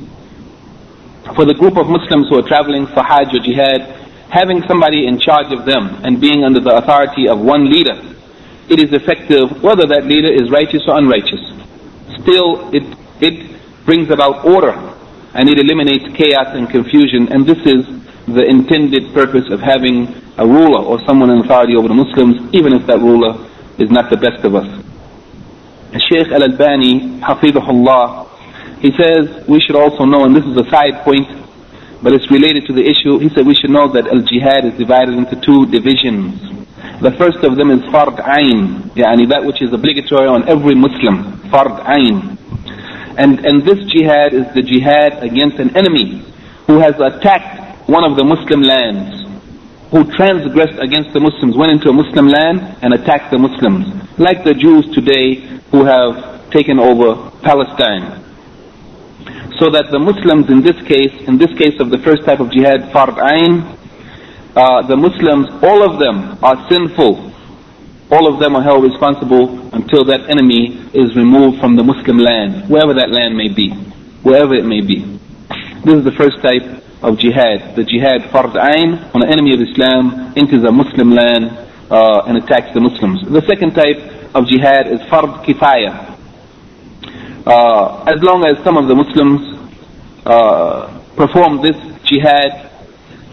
[1.34, 3.82] for the group of Muslims who are traveling for Hajj or Jihad,
[4.30, 7.98] having somebody in charge of them and being under the authority of one leader,
[8.70, 11.42] it is effective whether that leader is righteous or unrighteous.
[12.22, 12.86] Still, it,
[13.22, 13.55] it
[13.86, 14.74] brings about order
[15.34, 17.86] and it eliminates chaos and confusion and this is
[18.28, 22.74] the intended purpose of having a ruler or someone in authority over the Muslims, even
[22.74, 23.38] if that ruler
[23.78, 24.68] is not the best of us.
[26.10, 28.28] Shaykh Al-Albani, Hafidhullah,
[28.82, 31.28] he says we should also know, and this is a side point,
[32.02, 33.20] but it's related to the issue.
[33.20, 36.42] He said we should know that al-jihad is divided into two divisions.
[37.02, 41.40] The first of them is fard ayn, yani that which is obligatory on every Muslim,
[41.50, 42.38] fard ayn.
[43.18, 46.24] And, and this jihad is the jihad against an enemy
[46.68, 49.24] who has attacked one of the Muslim lands,
[49.92, 54.44] who transgressed against the Muslims, went into a Muslim land and attacked the Muslims, like
[54.44, 55.36] the Jews today
[55.72, 58.26] who have taken over Palestine
[59.60, 62.52] so that the Muslims in this case, in this case of the first type of
[62.52, 63.64] jihad, fard ayn,
[64.56, 67.32] uh, the Muslims, all of them are sinful.
[68.12, 72.70] All of them are held responsible until that enemy is removed from the Muslim land,
[72.70, 73.72] wherever that land may be,
[74.22, 75.02] wherever it may be.
[75.84, 76.62] This is the first type
[77.02, 81.50] of jihad, the jihad fard ayn, when an enemy of Islam enters a Muslim land
[81.90, 83.26] uh, and attacks the Muslims.
[83.26, 83.98] The second type
[84.36, 86.16] of jihad is fard kifaya,
[87.46, 89.42] uh, as long as some of the Muslims
[90.26, 92.70] uh, perform this jihad,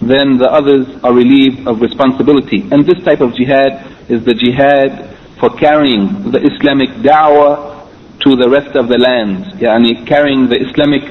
[0.01, 2.69] then the others are relieved of responsibility.
[2.73, 7.89] And this type of jihad is the jihad for carrying the Islamic da'wah
[8.21, 9.49] to the rest of the lands.
[9.61, 11.03] Yani carrying the Islamic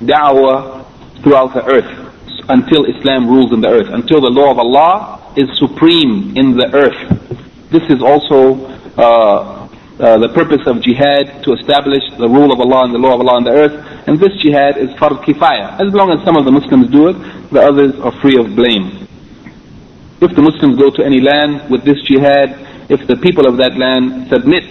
[0.00, 0.84] da'wah
[1.22, 2.06] throughout the earth
[2.48, 6.70] until Islam rules in the earth, until the law of Allah is supreme in the
[6.74, 7.70] earth.
[7.70, 12.84] This is also uh, uh, the purpose of jihad to establish the rule of Allah
[12.84, 13.74] and the law of Allah on the earth.
[14.06, 15.80] And this jihad is fard kifaya.
[15.80, 17.16] As long as some of the Muslims do it,
[17.50, 19.05] the others are free of blame.
[20.20, 22.56] If the Muslims go to any land with this jihad,
[22.88, 24.64] if the people of that land submit,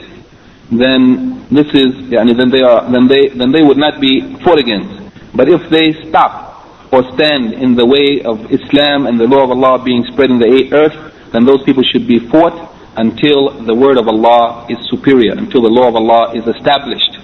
[0.71, 4.57] then this is, yani, then they are, then they, then they would not be fought
[4.57, 4.89] against.
[5.35, 9.51] But if they stop or stand in the way of Islam and the law of
[9.51, 10.97] Allah being spread in the earth,
[11.31, 15.69] then those people should be fought until the word of Allah is superior, until the
[15.69, 17.19] law of Allah is established.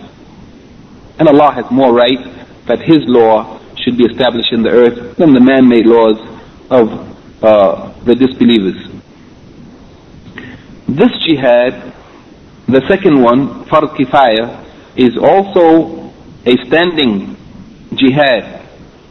[1.17, 2.19] And Allah has more right
[2.67, 6.19] that His law should be established in the earth than the man-made laws
[6.69, 7.10] of
[7.41, 8.77] uh, the disbelievers.
[10.87, 11.91] This jihad,
[12.67, 14.61] the second one, Fard Kifaya,
[14.95, 16.13] is also
[16.45, 17.35] a standing
[17.97, 18.61] jihad.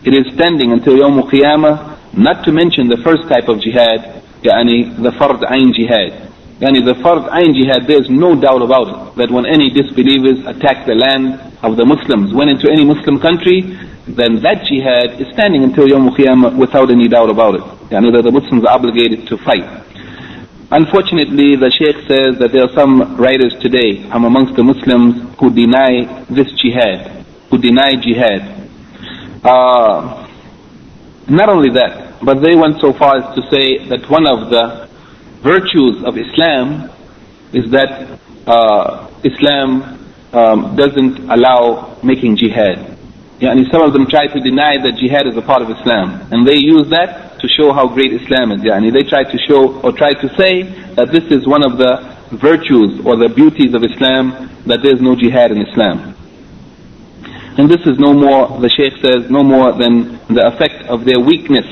[0.07, 4.95] It is standing until Yawm Qiyamah, not to mention the first type of jihad, yani
[5.03, 6.31] the Fard Ain jihad.
[6.63, 10.39] Yani the Fard Ain jihad, there is no doubt about it, that when any disbelievers
[10.47, 13.75] attack the land of the Muslims, went into any Muslim country,
[14.07, 17.80] then that jihad is standing until Yawm Qiyamah without any doubt about it.
[17.91, 19.67] Yani that the Muslims are obligated to fight.
[20.71, 26.07] Unfortunately, the Sheikh says that there are some writers today amongst the Muslims who deny
[26.31, 28.47] this jihad, who deny jihad.
[29.43, 30.29] Uh,
[31.29, 34.87] not only that, but they went so far as to say that one of the
[35.43, 36.89] virtues of Islam
[37.53, 39.99] is that uh, Islam
[40.33, 42.97] um, doesn't allow making jihad.
[43.41, 46.29] Yani some of them try to deny that jihad is a part of Islam.
[46.31, 48.63] And they use that to show how great Islam is.
[48.63, 50.63] Yani they try to show or try to say
[50.95, 55.03] that this is one of the virtues or the beauties of Islam, that there is
[55.03, 56.15] no jihad in Islam.
[57.59, 61.19] And this is no more, the Shaykh says, no more than the effect of their
[61.19, 61.67] weakness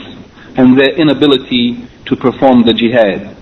[0.56, 3.36] and their inability to perform the jihad.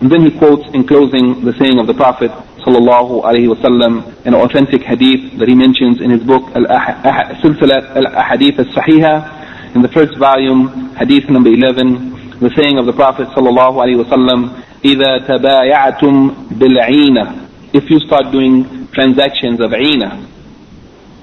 [0.00, 2.30] And then he quotes in closing the saying of the Prophet
[2.62, 9.37] sallallahu alaihi wasallam, an authentic hadith that he mentions in his book al-Ahadith al-Sahiha,
[9.75, 14.63] in the first volume, hadith number 11, the saying of the Prophet sallallahu alaihi wasallam,
[14.83, 17.39] إذا تبايعتم بالعينة
[17.73, 20.27] If you start doing transactions of عينة,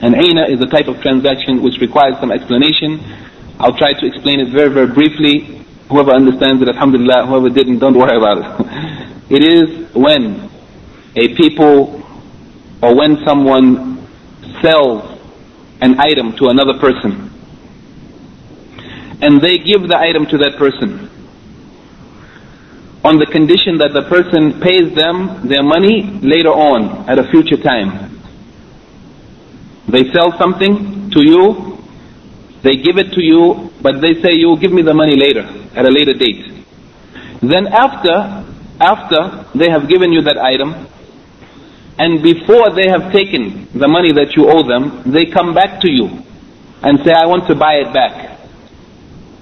[0.01, 2.99] and عينة is a type of transaction which requires some explanation.
[3.61, 5.63] I'll try to explain it very, very briefly.
[5.91, 7.27] Whoever understands it, alhamdulillah.
[7.27, 9.11] Whoever didn't, don't worry about it.
[9.29, 10.49] it is when
[11.17, 12.01] a people
[12.83, 14.09] or when someone
[14.63, 15.19] sells
[15.83, 17.31] an item to another person
[19.22, 21.10] and they give the item to that person
[23.06, 27.56] on the condition that the person pays them their money later on at a future
[27.62, 28.10] time.
[29.88, 31.78] They sell something to you,
[32.64, 35.46] they give it to you, but they say you'll give me the money later,
[35.78, 36.66] at a later date.
[37.44, 38.42] Then after,
[38.82, 40.74] after they have given you that item,
[42.00, 45.92] and before they have taken the money that you owe them, they come back to
[45.92, 46.10] you
[46.82, 48.35] and say, I want to buy it back.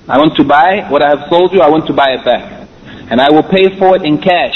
[0.08, 2.68] I want to buy what I have sold you, I want to buy it back.
[3.10, 4.56] And I will pay for it in cash.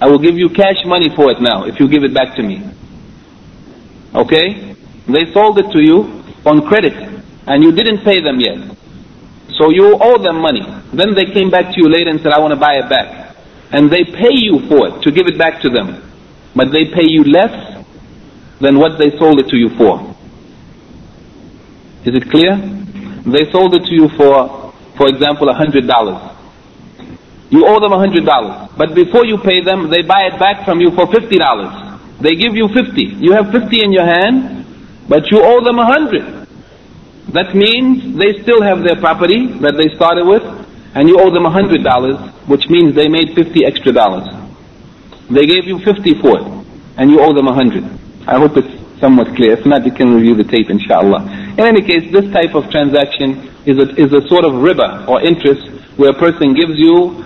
[0.00, 2.42] I will give you cash money for it now if you give it back to
[2.42, 2.62] me.
[4.14, 4.74] Okay?
[5.06, 6.94] They sold it to you on credit
[7.46, 8.76] and you didn't pay them yet.
[9.54, 10.62] So you owe them money.
[10.92, 13.36] Then they came back to you later and said, I want to buy it back.
[13.70, 16.02] And they pay you for it to give it back to them.
[16.54, 17.84] But they pay you less
[18.60, 20.14] than what they sold it to you for.
[22.04, 22.85] Is it clear?
[23.26, 25.82] They sold it to you for, for example, $100.
[27.50, 28.76] You owe them $100.
[28.76, 32.20] But before you pay them, they buy it back from you for $50.
[32.20, 33.02] They give you 50.
[33.18, 34.66] You have 50 in your hand,
[35.08, 36.46] but you owe them a hundred.
[37.32, 40.42] That means they still have their property that they started with,
[40.94, 44.26] and you owe them a hundred dollars, which means they made fifty extra dollars.
[45.28, 46.46] They gave you fifty for it,
[46.96, 47.84] and you owe them a hundred.
[48.26, 49.53] I hope it's somewhat clear.
[49.57, 51.23] If not, you can review the tape, inshallah.
[51.57, 55.21] In any case, this type of transaction is a, is a sort of riba or
[55.21, 57.23] interest where a person gives you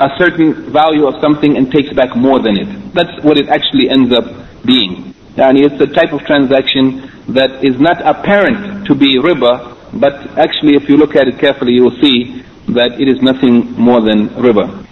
[0.00, 2.68] a certain value of something and takes back more than it.
[2.94, 4.24] That's what it actually ends up
[4.64, 5.14] being.
[5.36, 10.74] And it's a type of transaction that is not apparent to be riba, but actually
[10.74, 14.28] if you look at it carefully you will see that it is nothing more than
[14.30, 14.84] riba.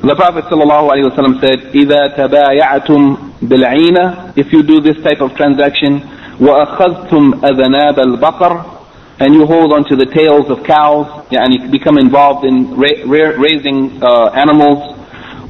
[0.00, 6.00] The Prophet ﷺ said, إِذَا تَبَايَعْتُمْ بِالْعِينَ If you do this type of transaction,
[6.40, 8.78] وَأَخَذْتُمْ أَذَنَابَ الْبَقَرِ
[9.20, 12.86] and you hold on to the tails of cows, and you become involved in ra
[13.02, 14.94] ra raising uh, animals.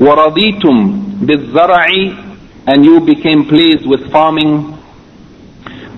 [0.01, 2.24] وَرَضِيتُمْ بِالزَّرَعِ
[2.66, 4.72] And you became pleased with farming.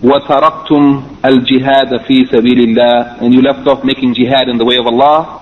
[0.02, 4.86] وَتَرَكْتُمْ الْجِهَادَ فِي سَبِيلِ اللَّهِ And you left off making jihad in the way of
[4.86, 5.38] Allah.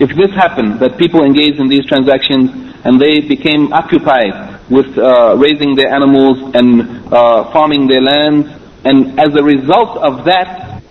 [0.00, 2.50] If this happened, that people engaged in these transactions
[2.84, 8.48] and they became occupied with uh, raising their animals and uh, farming their lands,
[8.84, 10.82] and as a result of that,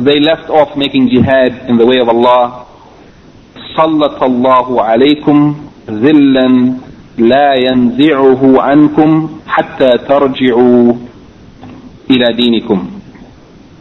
[0.00, 2.64] they left off making jihad in the way of Allah.
[3.76, 5.56] صلت الله عليكم
[5.86, 6.48] ذلا
[7.18, 9.10] لا ينزعه عنكم
[9.46, 10.92] حتى ترجعوا
[12.10, 13.00] ila dinikum.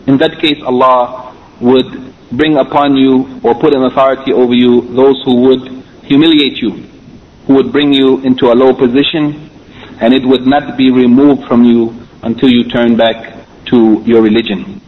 [0.07, 5.21] In that case, Allah would bring upon you or put an authority over you those
[5.25, 5.63] who would
[6.03, 6.83] humiliate you,
[7.46, 9.50] who would bring you into a low position,
[10.00, 14.80] and it would not be removed from you until you turn back to your religion.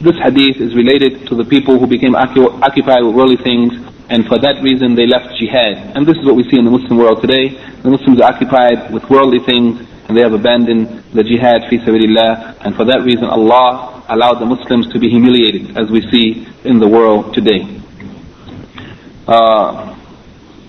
[0.00, 3.72] This hadith is related to the people who became occupied with worldly things
[4.08, 5.94] and for that reason they left jihad.
[5.94, 7.54] And this is what we see in the Muslim world today.
[7.82, 12.64] The Muslims are occupied with worldly things and they have abandoned the jihad fi sabilillah
[12.64, 16.80] and for that reason Allah allowed the Muslims to be humiliated as we see in
[16.80, 17.62] the world today.
[19.28, 19.89] Uh,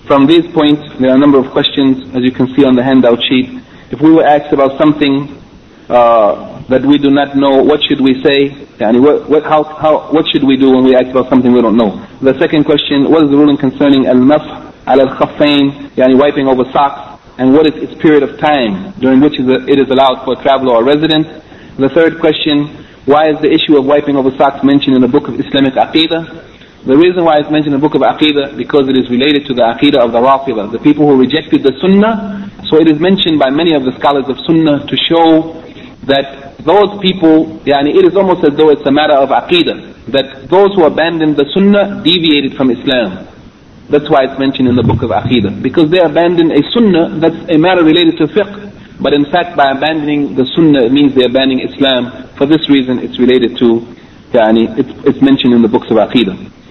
[0.06, 2.82] from these points there are a number of questions as you can see on the
[2.82, 3.48] handout sheet.
[3.90, 5.38] If we were asked about something
[5.88, 8.50] uh, that we do not know, what should we say?
[8.80, 11.60] Yani what, what, how, how, what should we do when we ask about something we
[11.60, 12.04] don't know?
[12.20, 17.12] The second question, what is the ruling concerning al-maf al-khaffain, yani wiping over socks?
[17.38, 20.74] and what is its period of time during which it is allowed for a traveler
[20.74, 21.26] or resident.
[21.78, 22.68] The third question,
[23.06, 26.51] why is the issue of wiping over socks mentioned in the book of Islamic Aqidah?
[26.82, 29.54] The reason why it's mentioned in the book of Aqidah, because it is related to
[29.54, 32.50] the Aqidah of the Rafidah, the people who rejected the Sunnah.
[32.66, 35.54] So it is mentioned by many of the scholars of Sunnah to show
[36.10, 40.50] that those people, yani it is almost as though it's a matter of Aqidah, that
[40.50, 43.30] those who abandoned the Sunnah deviated from Islam.
[43.86, 45.62] That's why it's mentioned in the book of Aqidah.
[45.62, 48.98] Because they abandoned a sunnah that's a matter related to fiqh.
[48.98, 52.26] But in fact, by abandoning the sunnah, it means they're abandoning Islam.
[52.34, 53.86] For this reason, it's related to,
[54.34, 56.61] yani, it's, it's mentioned in the books of Aqidah.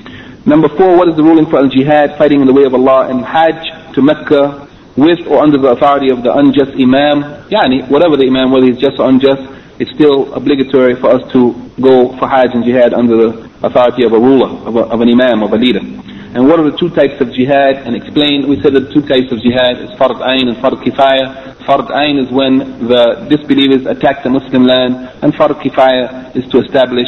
[0.45, 3.23] Number four, what is the ruling for al-jihad, fighting in the way of Allah, and
[3.23, 4.67] hajj to Mecca
[4.97, 7.45] with or under the authority of the unjust imam?
[7.53, 9.45] Yani, whatever the imam, whether he's just or unjust,
[9.77, 13.29] it's still obligatory for us to go for hajj and jihad under the
[13.61, 15.85] authority of a ruler, of, a, of an imam, of a leader.
[16.33, 17.85] And what are the two types of jihad?
[17.85, 20.81] And explain, we said that the two types of jihad is fard ayn and fard
[20.81, 21.53] kifaya.
[21.69, 26.65] Fard ayn is when the disbelievers attack the Muslim land, and fard kifaya is to
[26.65, 27.05] establish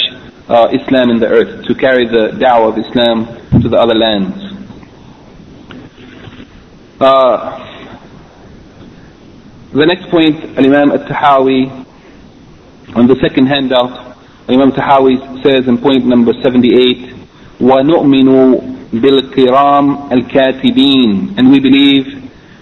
[0.48, 3.26] uh, Islam in the earth, to carry the da'wah of Islam
[3.62, 4.36] to the other lands.
[7.00, 7.60] Uh,
[9.74, 11.86] the next point, Imam al-Tahawi,
[12.96, 14.18] on the second handout,
[14.48, 17.14] Imam Tahawi says in point number 78,
[20.12, 22.06] الْكَاتِبِينَ And we believe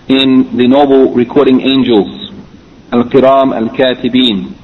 [0.08, 2.32] in the noble recording angels,
[2.92, 4.61] Al Kiram al-katibin.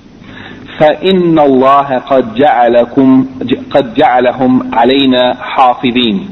[0.79, 3.25] فإن الله قد جعلكم
[3.71, 6.29] قد جعلهم علينا حافظين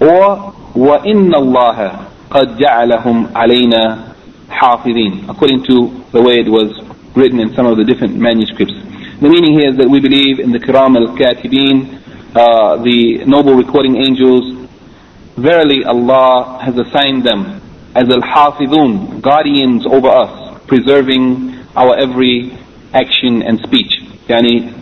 [0.00, 1.92] or وإن الله
[2.30, 3.98] قد جعلهم علينا
[4.50, 6.70] حافظين according to the way it was
[7.14, 8.74] written in some of the different manuscripts.
[9.20, 12.02] The meaning here is that we believe in the Kiram al-Katibin,
[12.34, 14.66] uh, the noble recording angels.
[15.36, 17.60] Verily Allah has assigned them
[17.94, 22.58] as al-Hafidun, guardians over us, preserving our every
[22.94, 24.00] action and speech.
[24.28, 24.72] Yani,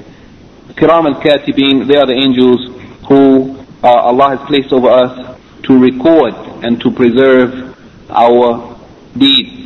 [0.75, 2.61] Kiram al-Katibin, they are the angels
[3.09, 6.35] who uh, Allah has placed over us to record
[6.65, 7.77] and to preserve
[8.11, 8.79] our
[9.17, 9.63] deeds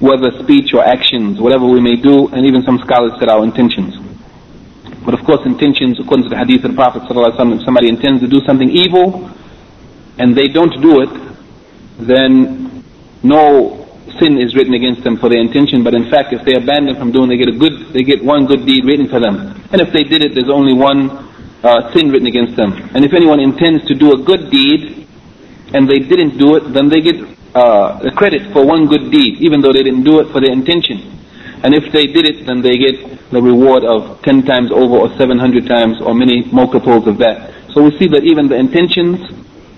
[0.00, 3.96] whether speech or actions, whatever we may do, and even some scholars said our intentions.
[5.04, 8.28] But of course, intentions, according to the hadith of the Prophet if somebody intends to
[8.28, 9.30] do something evil
[10.18, 11.36] and they don't do it,
[11.98, 12.84] then
[13.22, 13.83] no
[14.18, 15.82] sin is written against them for their intention.
[15.82, 18.46] But in fact, if they abandon from doing, they get a good, they get one
[18.46, 19.54] good deed written for them.
[19.72, 21.10] And if they did it, there's only one
[21.62, 22.72] uh, sin written against them.
[22.94, 25.08] And if anyone intends to do a good deed
[25.72, 27.16] and they didn't do it, then they get
[27.54, 31.14] uh, credit for one good deed, even though they didn't do it for their intention.
[31.64, 35.08] And if they did it, then they get the reward of 10 times over or
[35.16, 37.54] 700 times or many multiples of that.
[37.72, 39.18] So we see that even the intentions,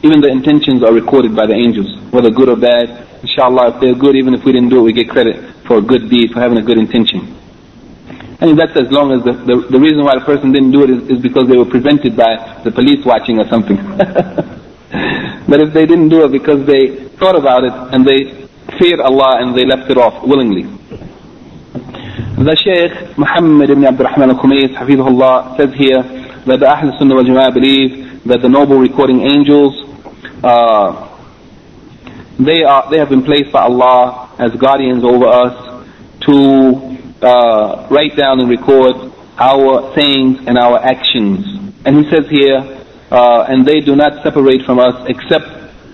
[0.02, 3.06] even the intentions are recorded by the angels, whether good or bad.
[3.22, 5.36] Inshallah, if they're good, even if we didn't do it, we get credit
[5.66, 7.36] for a good deed, for having a good intention.
[8.38, 10.90] And that's as long as the, the, the reason why the person didn't do it
[10.90, 13.76] is, is because they were prevented by the police watching or something.
[15.48, 18.46] but if they didn't do it because they thought about it and they
[18.78, 20.64] feared Allah and they left it off willingly.
[22.36, 26.02] The Shaykh Muhammad ibn Abdul Rahman al-Khumays, Hafizahullah, says here
[26.44, 29.72] that the Ahl Sunnah wal Jama'ah believe that the noble recording angels,
[30.42, 31.16] uh,
[32.38, 35.86] they are they have been placed by Allah as guardians over us
[36.22, 41.46] to uh, write down and record our sayings and our actions.
[41.84, 45.46] And he says here, uh, and they do not separate from us except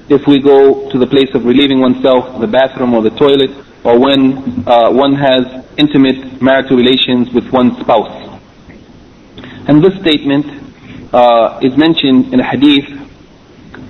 [0.08, 3.50] if we go to the place of relieving oneself, the bathroom or the toilet,
[3.84, 8.40] or when uh, one has intimate marital relations with one's spouse.
[9.68, 10.61] And this statement
[11.13, 12.87] uh, is mentioned in a hadith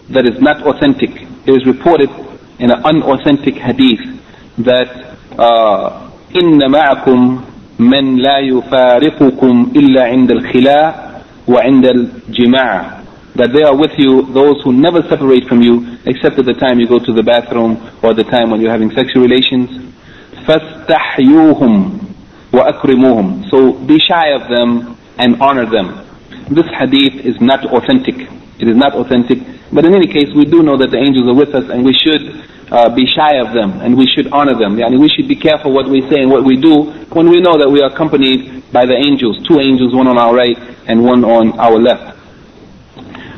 [0.09, 1.09] that is not authentic.
[1.45, 2.09] It is reported
[2.59, 4.01] in an unauthentic hadith
[4.59, 5.07] that
[6.35, 7.41] إن معكم
[7.79, 12.97] من لا يفارقكم إلا عند الخلاء وعند الجماع
[13.35, 16.79] that they are with you, those who never separate from you, except at the time
[16.79, 19.69] you go to the bathroom or the time when you're having sexual relations.
[20.47, 21.99] فَاسْتَحْيُوهُمْ
[22.51, 26.03] وَأَكْرِمُوهُمْ So be shy of them and honor them.
[26.49, 28.15] This hadith is not authentic.
[28.59, 29.39] It is not authentic.
[29.71, 31.93] But in any case, we do know that the angels are with us and we
[31.93, 32.23] should
[32.71, 34.75] uh, be shy of them and we should honor them.
[34.77, 37.57] Yani we should be careful what we say and what we do when we know
[37.57, 40.57] that we are accompanied by the angels, two angels, one on our right
[40.87, 42.15] and one on our left.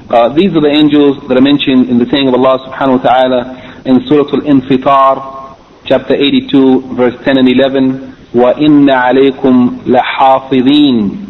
[0.10, 3.10] Uh, these are the angels that are mentioned in the saying of Allah subhanahu wa
[3.10, 5.56] ta'ala in Surah Al-Infitar,
[5.86, 8.16] chapter 82, verse 10 and 11.
[8.34, 11.30] وَإِنَّ عَلَيْكُمْ لَحَافِظِينَ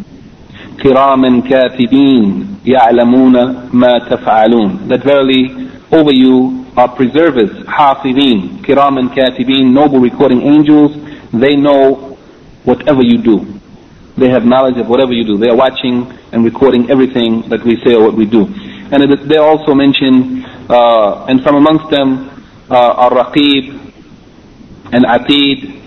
[0.82, 10.00] كِرَامًا كَاتِبِينَ يَعْلَمُونَ مَا تَفْعَلُونَ That verily over you are preservers, حافظين, كِرَامًا كَاتِبِينَ, noble
[10.00, 10.92] recording angels.
[11.34, 12.18] They know
[12.64, 13.60] whatever you do.
[14.18, 15.38] They have knowledge of whatever you do.
[15.38, 18.46] They are watching and recording everything that we say or what we do.
[18.92, 22.30] And it, they also mention, uh, and from amongst them
[22.70, 23.78] uh, are Raqib
[24.92, 25.80] and Atid,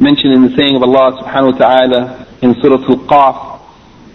[0.00, 3.49] mentioned in the saying of Allah subhanahu wa ta'ala in Surah Al-Qaf,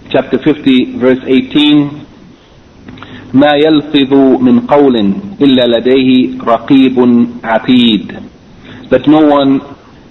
[0.10, 2.08] chapter 50, verse 18,
[3.34, 4.96] ما يلفظ من قول
[5.42, 8.24] إلا لديه رقيب عتيد
[8.90, 9.62] that no one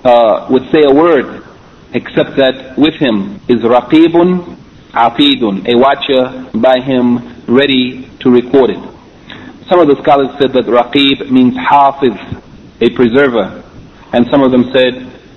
[0.04, 1.44] uh, would say a word
[1.92, 4.56] except that with him is raqibun
[4.92, 8.82] atidun, a watcher by him ready to record it.
[9.68, 12.16] Some of the scholars said that raqib means hafiz,
[12.80, 13.62] a preserver,
[14.14, 14.94] and some of them said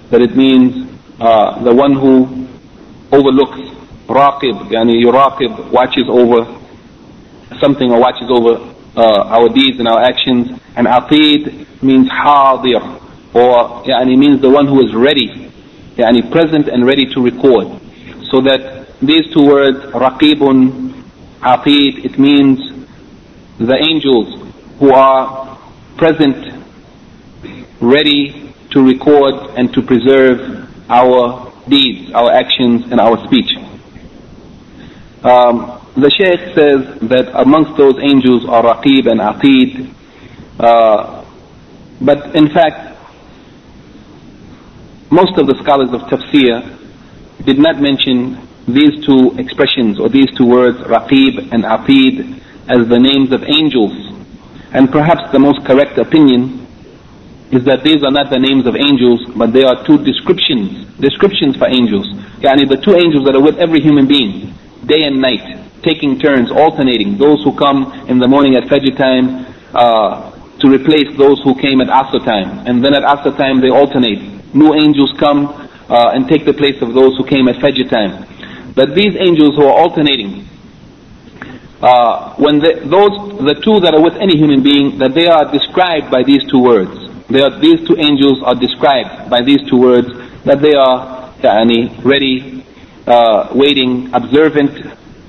[0.10, 0.90] that it means
[1.20, 2.48] uh, the one who
[3.12, 3.60] overlooks
[4.09, 6.45] raqib, yani yuraqib, watches over
[7.61, 12.83] something or watches over uh, our deeds and our actions, and atid means hadir,
[13.35, 15.49] or yani means the one who is ready
[15.99, 17.81] yani present and ready to record.
[18.31, 21.05] So that these two words, Raqibun,
[21.41, 22.87] Atid, it means
[23.59, 25.59] the angels who are
[25.97, 26.65] present,
[27.81, 33.51] ready to record and to preserve our deeds, our actions, and our speech.
[35.25, 39.93] Um, the Shaykh says that amongst those angels are Raqib and Atid,
[40.61, 41.25] uh,
[42.01, 42.95] but in fact,
[45.11, 46.63] most of the scholars of tafsir
[47.45, 52.39] did not mention these two expressions or these two words, Raqib and Atid,
[52.69, 53.91] as the names of angels.
[54.71, 56.67] And perhaps the most correct opinion
[57.51, 61.57] is that these are not the names of angels, but they are two descriptions, descriptions
[61.57, 62.07] for angels.
[62.45, 64.55] Yani the two angels that are with every human being,
[64.89, 67.19] day and night, taking turns, alternating.
[67.19, 71.81] Those who come in the morning at Fajr time uh, to replace those who came
[71.81, 72.67] at Asr time.
[72.67, 74.19] And then at Asr time they alternate.
[74.55, 75.47] New angels come
[75.89, 78.27] uh, and take the place of those who came at Fajr time.
[78.75, 80.49] But these angels who are alternating,
[81.81, 83.13] uh, when the, those,
[83.45, 86.63] the two that are with any human being, that they are described by these two
[86.63, 86.91] words.
[87.29, 90.09] They are, these two angels are described by these two words,
[90.45, 92.58] that they are yani, ready,
[93.09, 94.71] uh, waiting, observant,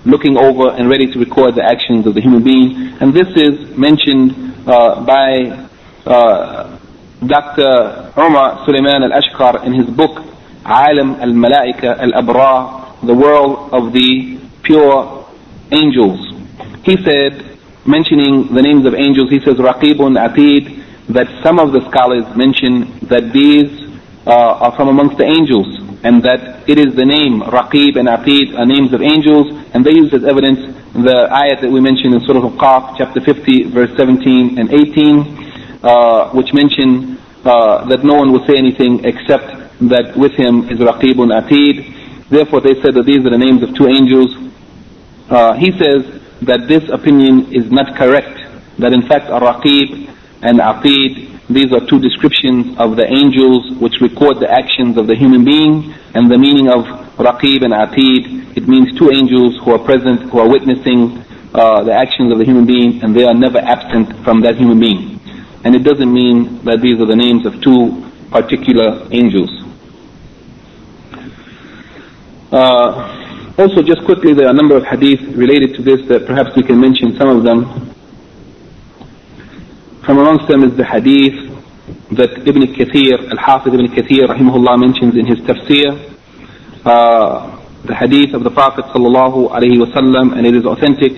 [0.06, 2.98] looking over and ready to record the actions of the human being.
[3.00, 5.68] And this is mentioned uh, by
[6.06, 6.80] uh,
[7.26, 8.12] Dr.
[8.18, 10.24] Umar Suleiman al-Ashqar in his book,
[10.66, 15.28] Alam al-Malaika al-Abrar, the world of the pure
[15.72, 16.20] angels.
[16.84, 21.82] He said, mentioning the names of angels, he says, Raqibun Atid, that some of the
[21.90, 23.90] scholars mention that these
[24.28, 28.58] uh, are from amongst the angels, and that it is the name Raqib and Atid
[28.58, 30.60] are names of angels, and they use as evidence
[30.94, 36.30] the ayat that we mentioned in Surah Al-Qaf, chapter 50, verse 17 and 18, uh,
[36.32, 39.48] which mention uh, that no one will say anything except
[39.88, 42.30] that with him is Raqib and Atid.
[42.30, 44.36] Therefore they said that these are the names of two angels.
[45.30, 48.40] Uh, he says, that this opinion is not correct,
[48.80, 50.08] that in fact Ar-Raqib
[50.42, 55.16] and Atid, these are two descriptions of the angels which record the actions of the
[55.16, 56.86] human being, and the meaning of
[57.18, 61.92] Raqib and Atid, it means two angels who are present, who are witnessing uh, the
[61.92, 65.20] actions of the human being, and they are never absent from that human being.
[65.66, 69.50] And it doesn't mean that these are the names of two particular angels.
[72.52, 76.56] Uh, also, just quickly, there are a number of hadith related to this that perhaps
[76.56, 77.94] we can mention some of them.
[80.09, 81.35] From amongst them is the hadith
[82.17, 86.13] that Ibn Kathir, Al-Hafiz Ibn Kathir, rahimahullah, mentions in his tafsir.
[86.85, 91.13] Uh, the hadith of the Prophet sallallahu alaihi wasallam, and it is authentic.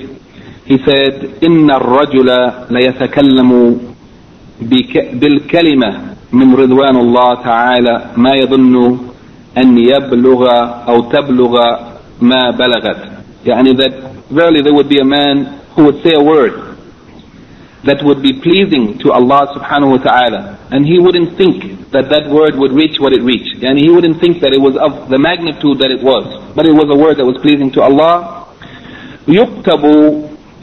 [0.66, 2.28] He said, إن الرجل
[2.70, 3.80] ليتكلم
[4.60, 8.98] بالكلمة من رضوان الله تعالى ما يظن
[9.58, 10.40] أن يبلغ
[10.88, 11.54] أو تبلغ
[12.20, 13.22] ma balagat.
[13.44, 13.92] Yani that
[14.30, 16.69] verily there would be a man who would say a word
[17.84, 20.40] that would be pleasing to Allah subhanahu wa ta'ala.
[20.70, 23.62] And he wouldn't think that that word would reach what it reached.
[23.62, 26.26] And he wouldn't think that it was of the magnitude that it was.
[26.54, 28.46] But it was a word that was pleasing to Allah.
[29.28, 29.82] يكتب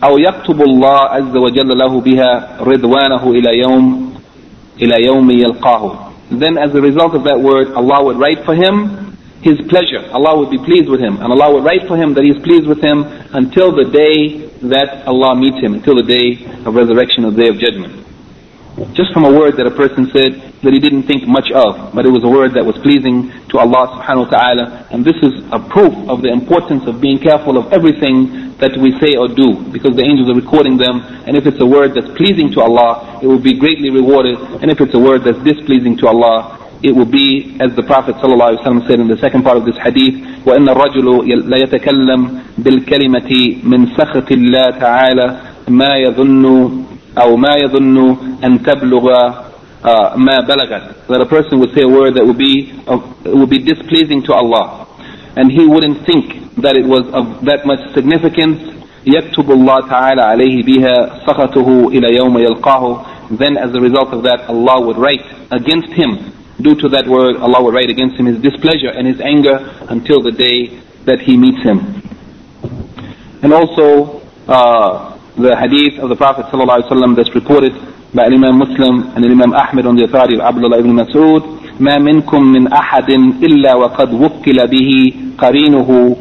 [0.03, 4.13] أو يكتب الله عز وجل له بها رضوانه إلى يوم
[4.81, 6.11] إلى يوم يلقاه.
[6.31, 9.06] Then as a result of that word, Allah would write for him
[9.42, 10.02] his pleasure.
[10.10, 11.18] Allah would be pleased with him.
[11.22, 14.50] And Allah would write for him that he is pleased with him until the day
[14.68, 18.04] that Allah meets him, until the day of resurrection or the day of judgment.
[18.94, 22.06] Just from a word that a person said that he didn't think much of, but
[22.06, 24.64] it was a word that was pleasing to Allah subhanahu wa ta'ala.
[24.90, 28.94] And this is a proof of the importance of being careful of everything that we
[28.98, 31.02] say or do, because the angels are recording them.
[31.26, 34.38] And if it's a word that's pleasing to Allah, it will be greatly rewarded.
[34.62, 38.15] And if it's a word that's displeasing to Allah, it will be as the Prophet
[38.15, 41.07] ﷺ said in the second part of this hadith وَإِنَّ الرَّجُلُ
[41.47, 42.21] لَيَتَكَلَّمْ
[42.59, 45.27] بِالْكَلِمَةِ مِنْ سَخَطِ اللَّهِ تَعَالَى
[45.69, 49.05] مَا يَظُنُّ أو ما يظن أن تبلغ
[49.85, 53.49] uh, ما بلغت that a person would say a word that would be of, would
[53.49, 54.87] be displeasing to Allah
[55.35, 58.59] and he wouldn't think that it was of that much significance
[59.05, 63.05] يكتب الله تعالى عليه بها سخطه إلى يوم يلقاه
[63.37, 67.35] then as a result of that Allah would write against him due to that word,
[67.37, 69.57] Allah will write against him his displeasure and his anger
[69.89, 72.01] until the day that he meets him.
[73.43, 77.73] And also, uh, the hadith of the Prophet ﷺ that's reported
[78.13, 82.43] by Imam Muslim and Imam Ahmed on the authority of Abdullah ibn Mas'ud, ما منكم
[82.43, 83.09] من أحد
[83.43, 86.15] إلا وقد وكل به قرينه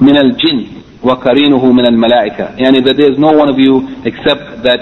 [0.00, 0.66] من الجن
[1.02, 4.80] وقرينه من الملائكة يعني that there is no one of you except that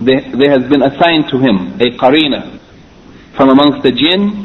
[0.00, 2.57] there, there has been assigned to him a qarina
[3.38, 4.44] from amongst the jinn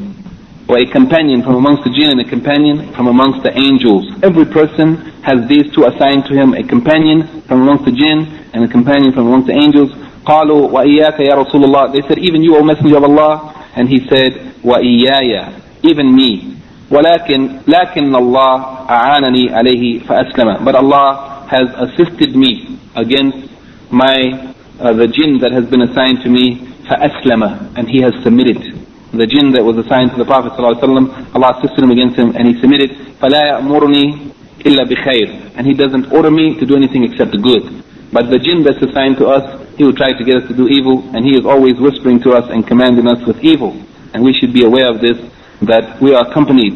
[0.69, 4.05] or a companion from amongst the jinn and a companion from amongst the angels.
[4.21, 8.63] Every person has these two assigned to him, a companion from amongst the jinn and
[8.63, 9.89] a companion from amongst the angels.
[10.25, 13.49] قالوا وإياك يا رسول الله They said, even you, O Messenger of Allah.
[13.75, 16.53] And he said, وإياي Even me.
[16.91, 18.55] ولكن لكن الله
[18.89, 20.63] أعانني عليه فأسلم.
[20.65, 23.49] But Allah has assisted me against
[23.89, 28.72] my uh, the jinn that has been assigned to me فأسلم and he has submitted
[29.13, 32.45] the jinn that was assigned to the Prophet ﷺ, Allah assisted him against him and
[32.47, 32.91] he submitted
[33.21, 34.29] فلا يأمرني
[34.65, 38.37] إلا بخير and he doesn't order me to do anything except the good but the
[38.39, 39.43] jinn that's assigned to us
[39.77, 42.31] he will try to get us to do evil and he is always whispering to
[42.31, 43.71] us and commanding us with evil
[44.13, 45.17] and we should be aware of this
[45.61, 46.73] that we are accompanied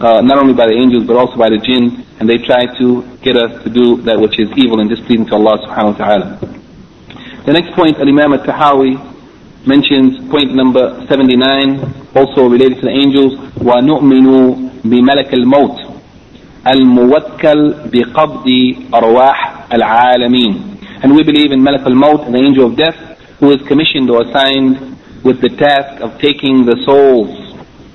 [0.00, 3.02] uh, not only by the angels but also by the jinn and they try to
[3.22, 6.26] get us to do that which is evil and displeasing to Allah subhanahu wa ta'ala
[7.46, 9.09] the next point Al-Imam Al-Tahawi
[9.66, 14.26] mentions point number 79 also related to the angels وَنُؤْمِنُ
[14.84, 15.76] بِمَلَكِ الْمَوْتِ
[16.66, 18.46] الْمُوَكَّلْ بِقَبْضِ
[18.92, 19.38] أَرْوَاحِ
[19.72, 22.96] الْعَالَمِينَ and we believe in Malak al-Maut, the angel of death,
[23.38, 27.28] who is commissioned or assigned with the task of taking the souls,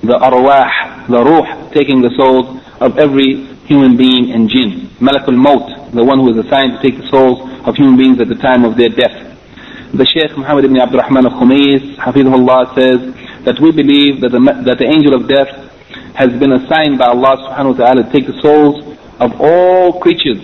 [0.03, 4.89] the arwah, the ruh, taking the souls of every human being and jinn.
[5.01, 8.27] Malak al-Maut, the one who is assigned to take the souls of human beings at
[8.29, 9.17] the time of their death.
[9.95, 12.99] The Shaykh Muhammad ibn Abdul Rahman al-Khumayis, Hafidhullah, says
[13.45, 15.49] that we believe that the, that the angel of death
[16.15, 18.83] has been assigned by Allah subhanahu wa ta'ala to take the souls
[19.19, 20.39] of all creatures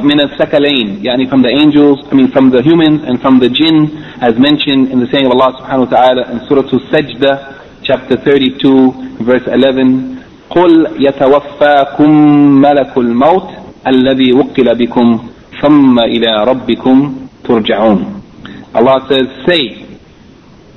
[0.00, 3.92] من الثقلين يعني from the angels I mean from the humans and from the jinn
[4.22, 9.20] as mentioned in the saying of Allah subhanahu wa ta'ala in Surah Al-Sajdah chapter 32
[9.20, 12.10] verse 11 قل يتوفاكم
[12.60, 13.48] ملك الموت
[13.86, 15.18] الذي وكل بكم
[15.62, 18.15] ثم إلى ربكم ترجعون
[18.74, 19.86] Allah says say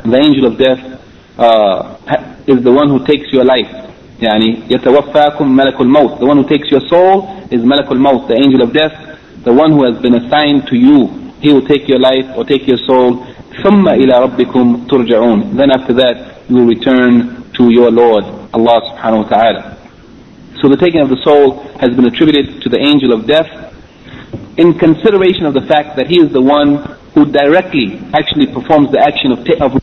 [0.03, 0.81] the angel of death
[1.39, 1.97] uh,
[2.47, 3.71] is the one who takes your life
[4.21, 8.61] يعني يتوفاكم ملك الموت the one who takes your soul is ملك الموت the angel
[8.63, 8.93] of death
[9.43, 11.09] the one who has been assigned to you
[11.41, 13.25] he will take your life or take your soul
[13.63, 16.15] ثم إلى ربكم ترجعون then after that
[16.49, 18.23] you will return to your Lord
[18.53, 19.77] Allah subhanahu wa ta'ala
[20.61, 23.49] so the taking of the soul has been attributed to the angel of death
[24.57, 29.00] in consideration of the fact that he is the one who directly actually performs the
[29.00, 29.82] action of, of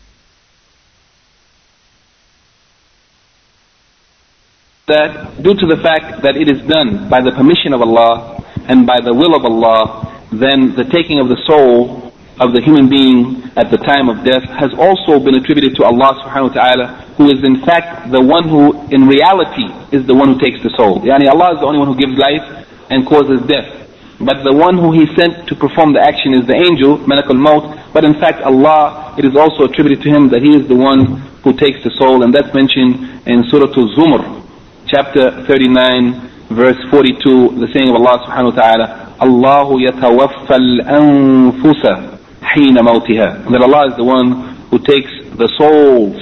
[4.87, 8.87] that due to the fact that it is done by the permission of Allah and
[8.87, 12.07] by the will of Allah, then the taking of the soul
[12.39, 16.13] of the human being at the time of death has also been attributed to Allah
[16.23, 16.85] subhanahu wa ta'ala,
[17.17, 20.69] who is in fact the one who in reality is the one who takes the
[20.77, 21.01] soul.
[21.01, 22.45] Yani Allah is the only one who gives life
[22.89, 23.86] and causes death.
[24.19, 27.93] But the one who he sent to perform the action is the angel, Malak al-Maut.
[27.93, 31.21] But in fact Allah, it is also attributed to him that he is the one
[31.43, 34.43] who takes the soul and that's mentioned in Surah Al-Zumr,
[34.87, 42.17] chapter 39, verse 42, the saying of Allah subhanahu wa ta'ala, Allah yatawaffa al-anfusa
[42.55, 43.49] hina mawtiha.
[43.51, 46.17] That Allah is the one who takes the souls,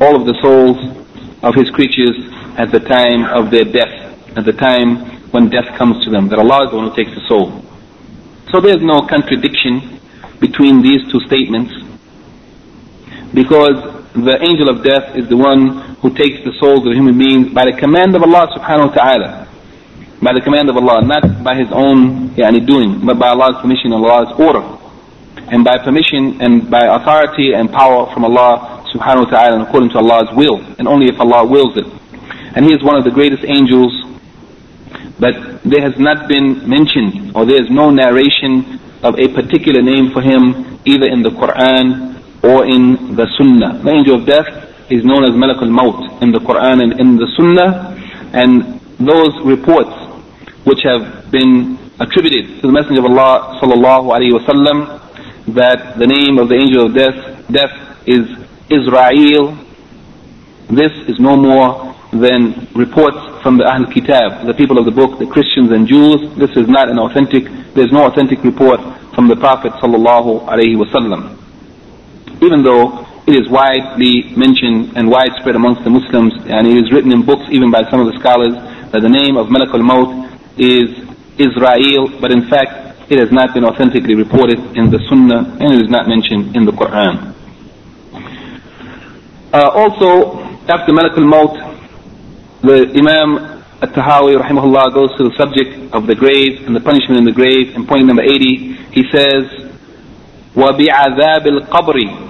[0.00, 0.78] all of the souls
[1.42, 2.16] of His creatures
[2.56, 3.92] at the time of their death,
[4.36, 6.28] at the time when death comes to them.
[6.28, 7.64] That Allah is the one who takes the soul.
[8.52, 10.00] So there's no contradiction
[10.38, 11.72] between these two statements
[13.32, 13.80] because
[14.12, 17.64] the angel of death is the one who takes the souls of human beings by
[17.64, 19.48] the command of Allah subhanahu wa ta'ala.
[20.20, 23.92] By the command of Allah, not by his own yani, doing, but by Allah's permission
[23.92, 24.62] and Allah's order.
[25.48, 29.90] And by permission and by authority and power from Allah subhanahu wa ta'ala and according
[29.90, 30.60] to Allah's will.
[30.78, 31.88] And only if Allah wills it.
[32.54, 33.90] And he is one of the greatest angels,
[35.22, 40.10] but there has not been mentioned or there is no narration of a particular name
[40.10, 43.78] for him either in the Quran or in the Sunnah.
[43.86, 44.50] The angel of death
[44.90, 47.94] is known as Malak al-Maut in the Quran and in the Sunnah
[48.34, 49.94] and those reports
[50.66, 54.98] which have been attributed to the Messenger of Allah sallallahu alaihi wasallam
[55.54, 57.74] that the name of the angel of death death
[58.10, 58.26] is
[58.74, 59.54] Azrael
[60.66, 65.18] this is no more than reports from the Ahl Kitab, the people of the book,
[65.18, 66.20] the Christians and Jews.
[66.38, 68.80] This is not an authentic, there's no authentic report
[69.14, 71.42] from the Prophet sallallahu wasallam
[72.42, 77.12] even though it is widely mentioned and widespread amongst the Muslims, and it is written
[77.12, 78.52] in books even by some of the scholars,
[78.90, 80.10] that the name of Malak al-Maut
[80.58, 80.90] is
[81.38, 85.82] Azrael, but in fact it has not been authentically reported in the Sunnah and it
[85.82, 87.30] is not mentioned in the Quran.
[89.54, 91.71] Uh, also, after Malak al-Maut,
[92.61, 97.25] the Imam At-Tahawi rahimahullah goes to the subject of the grave and the punishment in
[97.25, 97.75] the grave.
[97.75, 99.43] In point number 80, he says,
[100.55, 102.27] وَبِعَذَابِ الْقَبْرِ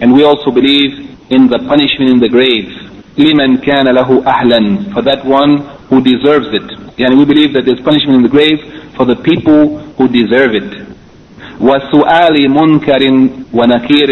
[0.00, 2.68] and we also believe in the punishment in the grave.
[3.16, 5.58] لمن كان له أهلا for that one
[5.88, 6.66] who deserves it
[6.98, 8.58] يعني we believe that there's punishment in the grave
[8.96, 10.86] for the people who deserve it
[11.60, 14.10] وسؤال منكر ونكير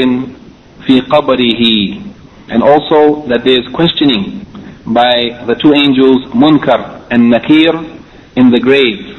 [0.86, 2.00] في قبره
[2.48, 4.45] and also that there is questioning
[4.86, 7.72] by the two angels Munkar and Nakir
[8.36, 9.18] in the grave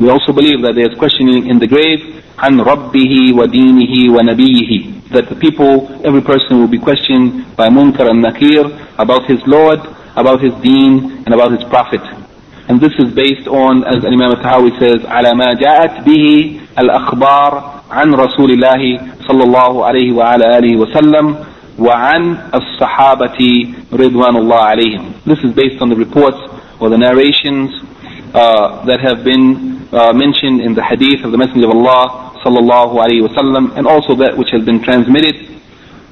[0.00, 5.28] we also believe that there is questioning in the grave عن ربه ودينه ونبيه that
[5.28, 8.64] the people, every person will be questioned by Munkar and Nakir
[8.96, 9.80] about his Lord,
[10.16, 12.00] about his deen, and about his Prophet.
[12.68, 18.14] And this is based on, as Imam al-Tahawi says, على ما جاءت به الأخبار عن
[18.14, 21.36] رسول الله صلى الله عليه وعلى آله وسلم
[21.78, 23.38] وعن الصحابة
[23.92, 25.24] رضوان الله عليهم.
[25.24, 26.38] This is based on the reports
[26.80, 27.70] or the narrations
[28.34, 32.94] uh, that have been uh, mentioned in the hadith of the Messenger of Allah sallallahu
[32.96, 35.36] alaihi wasallam, and also that which has been transmitted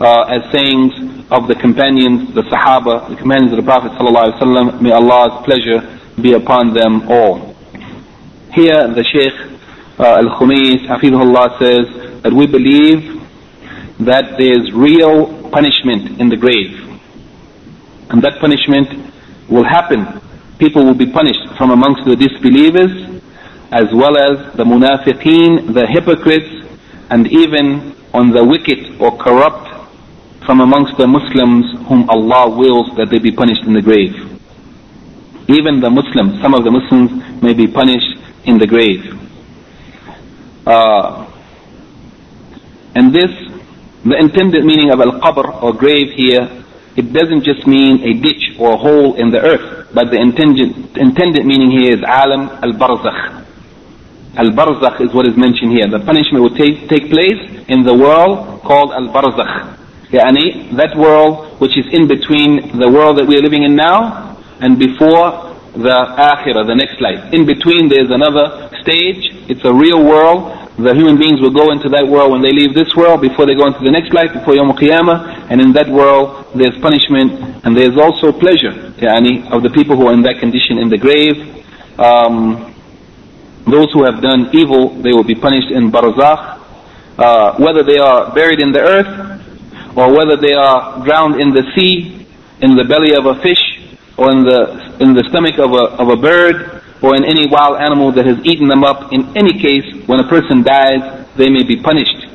[0.01, 0.93] uh, as sayings
[1.31, 4.81] of the companions, the Sahaba, the companions of the Prophet sallallahu alaihi wasallam.
[4.81, 5.81] May Allah's pleasure
[6.21, 7.55] be upon them all.
[8.53, 9.35] Here, the Shaykh
[10.01, 13.21] uh, Al Khumis, Hafidhullah says that we believe
[14.01, 16.74] that there is real punishment in the grave,
[18.10, 18.90] and that punishment
[19.50, 20.20] will happen.
[20.58, 23.22] People will be punished from amongst the disbelievers
[23.72, 26.68] as well as the munafiqeen, the hypocrites,
[27.10, 29.66] and even on the wicked or corrupt
[30.46, 34.14] from amongst the Muslims whom Allah wills that they be punished in the grave.
[35.50, 38.14] Even the Muslims, some of the Muslims may be punished
[38.46, 39.02] in the grave.
[40.68, 41.26] Uh,
[42.96, 43.32] and this,
[44.06, 46.50] the intended meaning of al-qabr or grave here,
[46.96, 50.98] it doesn't just mean a ditch or a hole in the earth, but the intended,
[50.98, 53.44] intended meaning here is alam al-barzakh,
[54.36, 55.86] Al-Barzakh is what is mentioned here.
[55.86, 57.38] The punishment will take, take place
[57.70, 59.78] in the world called Al-Barzakh.
[60.10, 64.38] Yani, that world which is in between the world that we are living in now
[64.60, 67.34] and before the Akhirah, the next life.
[67.34, 69.30] In between there is another stage.
[69.50, 70.63] It's a real world.
[70.78, 73.54] The human beings will go into that world when they leave this world before they
[73.54, 75.52] go into the next life, before Yom Qiyamah.
[75.52, 80.08] And in that world there's punishment and there's also pleasure yani, of the people who
[80.08, 81.38] are in that condition in the grave.
[82.00, 82.74] Um,
[83.70, 86.60] those who have done evil, they will be punished in barzakh,
[87.18, 89.34] uh, whether they are buried in the earth
[89.96, 92.26] or whether they are drowned in the sea,
[92.62, 93.62] in the belly of a fish,
[94.18, 96.73] or in the in the stomach of a of a bird,
[97.04, 99.12] or in any wild animal that has eaten them up.
[99.12, 101.04] In any case, when a person dies,
[101.36, 102.32] they may be punished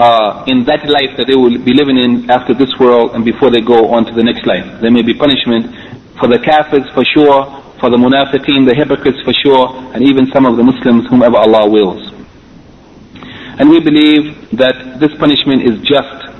[0.00, 3.50] uh, in that life that they will be living in after this world and before
[3.52, 4.64] they go on to the next life.
[4.80, 5.68] There may be punishment
[6.16, 7.44] for the kafirs for sure,
[7.76, 11.68] for the munafiqeen, the hypocrites for sure, and even some of the Muslims whomever Allah
[11.68, 12.12] wills.
[13.60, 16.32] And we believe that this punishment is just.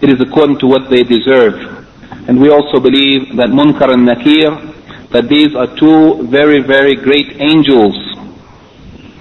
[0.00, 1.80] It is according to what they deserve.
[2.28, 4.52] And we also believe that Munkar and Nakir,
[5.12, 7.94] that these are two very, very great angels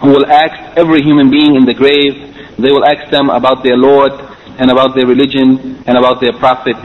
[0.01, 2.13] who will ask every human being in the grave,
[2.57, 4.11] they will ask them about their Lord
[4.59, 6.75] and about their religion and about their Prophet.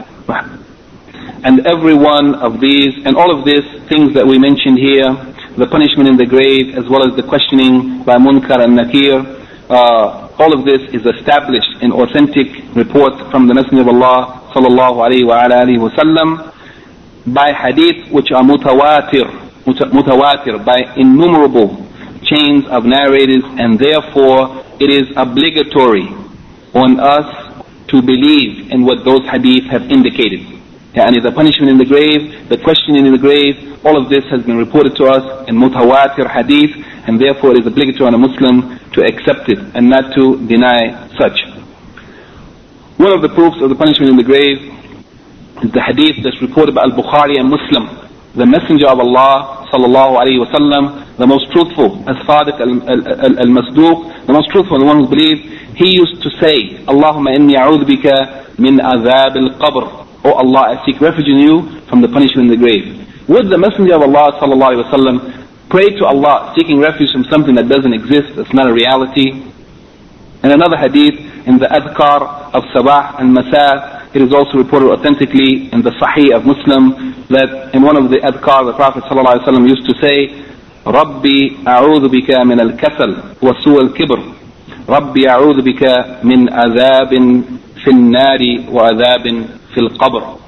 [1.45, 5.13] And every one of these, and all of these things that we mentioned here,
[5.57, 9.21] the punishment in the grave, as well as the questioning by Munkar and Nakir,
[9.69, 15.05] uh, all of this is established in authentic reports from the Messenger of Allah sallallahu
[15.05, 16.51] alaihi wasallam
[17.27, 19.25] by hadith which are mutawatir,
[19.65, 21.85] mutawatir by innumerable
[22.23, 26.07] chains of narrators, and therefore it is obligatory
[26.73, 27.25] on us
[27.87, 30.41] to believe in what those hadith have indicated.
[30.93, 34.41] Yani the punishment in the grave, the questioning in the grave, all of this has
[34.43, 36.71] been reported to us in mutawatir hadith,
[37.07, 41.07] and therefore it is obligatory on a Muslim to accept it and not to deny
[41.19, 41.37] such.
[42.97, 44.74] One of the proofs of the punishment in the grave
[45.63, 47.87] the hadith that's reported by Al-Bukhari and Muslim.
[48.35, 54.49] The Messenger of Allah sallallahu alayhi wasallam, the most truthful, as Sadiq al-Masduq, the most
[54.51, 55.39] truthful, the one who believes,
[55.79, 60.03] he used to say, Allahumma inni a'udhu bika min azab al-qabr.
[60.25, 63.07] Oh Allah, I seek refuge in you from the punishment in the grave.
[63.29, 67.55] Would the Messenger of Allah sallallahu alayhi wasallam pray to Allah seeking refuge from something
[67.55, 69.31] that doesn't exist, that's not a reality?
[70.43, 71.15] In another hadith,
[71.47, 76.34] in the adhkar of sabah and masa, it is also reported authentically in the sahih
[76.36, 80.46] of Muslim that in one of the adhkar the Prophet sallallahu used to say,
[80.86, 84.20] ربي أعوذ بك من الكسل وسوء الكبر
[84.88, 85.82] ربي أعوذ بك
[86.24, 87.10] من عذاب
[87.84, 88.40] في النار
[88.72, 90.40] وعذاب fil qabr.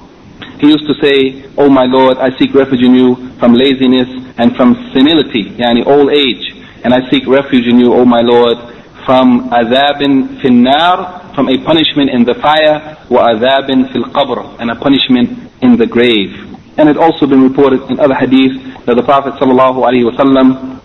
[0.59, 4.07] He used to say, Oh my Lord, I seek refuge in you from laziness
[4.37, 6.43] and from senility, yani old age.
[6.83, 8.57] And I seek refuge in you, O my Lord,
[9.05, 15.29] from azabin finnar, from a punishment in the fire, وعذاب في القبر and a punishment
[15.61, 16.49] in the grave.
[16.77, 20.79] And it also been reported in other hadiths that the Prophet sallallahu alaihi wasallam,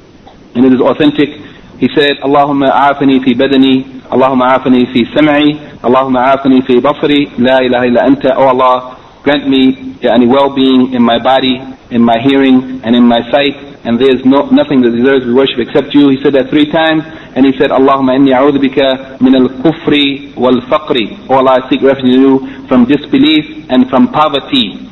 [0.54, 1.30] and it is authentic,
[1.78, 7.58] he said, اللهم عافني في بدني اللهم عافني في سمعي اللهم عافني في بصري لا
[7.58, 12.80] إله إلا أنت Oh Allah grant me يعني well-being in my body in my hearing
[12.84, 16.09] and in my sight and there is no, nothing that deserves worship except you.
[16.09, 17.03] He said that three times,
[17.35, 21.29] and he said, Allahumma inni a'udhu bika min al-kufri wal-faqri.
[21.29, 24.87] O Allah, I seek refuge in you from disbelief and from poverty.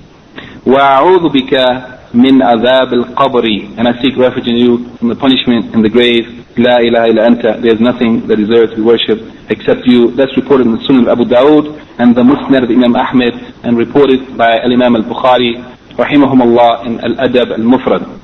[0.66, 3.78] Wa a'udhu bika min azab al-qabri.
[3.78, 6.28] And I seek refuge in you from the punishment in the grave.
[6.58, 7.62] La ilaha illa anta.
[7.62, 10.12] There is nothing that deserves to be worshipped except you.
[10.12, 13.34] That's reported in the Sunan of Abu Dawud and the Musnad of Imam Ahmed
[13.64, 15.64] and reported by Al-Imam al-Bukhari
[15.96, 18.20] rahimahum Allah in Al-Adab al-Mufrad.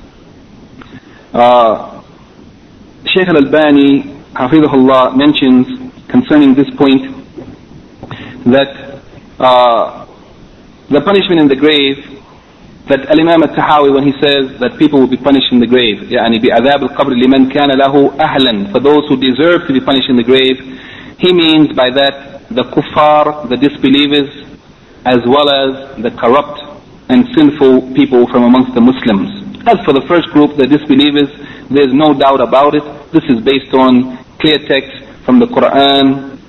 [1.33, 2.03] Uh,
[3.05, 4.03] Shaykh al-Albani
[4.33, 5.67] hafidhullah mentions
[6.09, 7.01] concerning this point
[8.45, 9.01] that
[9.39, 10.05] uh,
[10.89, 11.97] the punishment in the grave
[12.87, 16.39] that Al-Imam al-Tahawi when he says that people will be punished in the grave يعني
[16.39, 20.23] بعذاب القبر لمن كان له أهلا for those who deserve to be punished in the
[20.23, 20.57] grave
[21.19, 24.29] he means by that the kuffar the disbelievers
[25.05, 26.59] as well as the corrupt
[27.09, 29.36] and sinful people from amongst the Muslims
[29.66, 31.28] as for the first group the disbelievers
[31.70, 32.84] there's no doubt about it.
[33.12, 36.40] This is based on clear text from the Quran.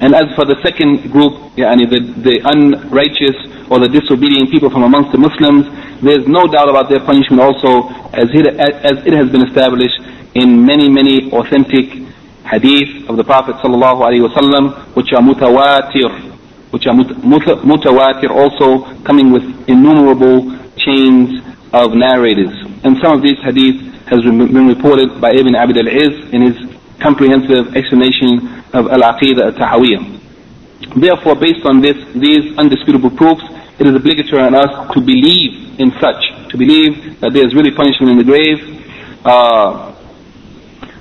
[0.00, 3.36] And as for the second group, yani the, the unrighteous
[3.70, 5.68] or the disobedient people from amongst the Muslims,
[6.00, 10.00] there's no doubt about their punishment also, as it, as it has been established
[10.34, 11.92] in many, many authentic
[12.44, 16.08] hadith of the Prophet sallallahu which are mutawatir,
[16.72, 21.42] which are mutawatir also coming with innumerable chains
[21.84, 22.54] of narrators.
[22.84, 23.76] And some of these hadith
[24.08, 26.56] has been reported by Ibn Abi al-Iz in his
[27.00, 30.16] comprehensive explanation of Al-Aqidah Al-Tahawiyah.
[30.96, 33.42] Therefore, based on this, these undisputable proofs,
[33.78, 37.70] it is obligatory on us to believe in such, to believe that there is really
[37.70, 38.58] punishment in the grave.
[39.24, 39.92] Uh,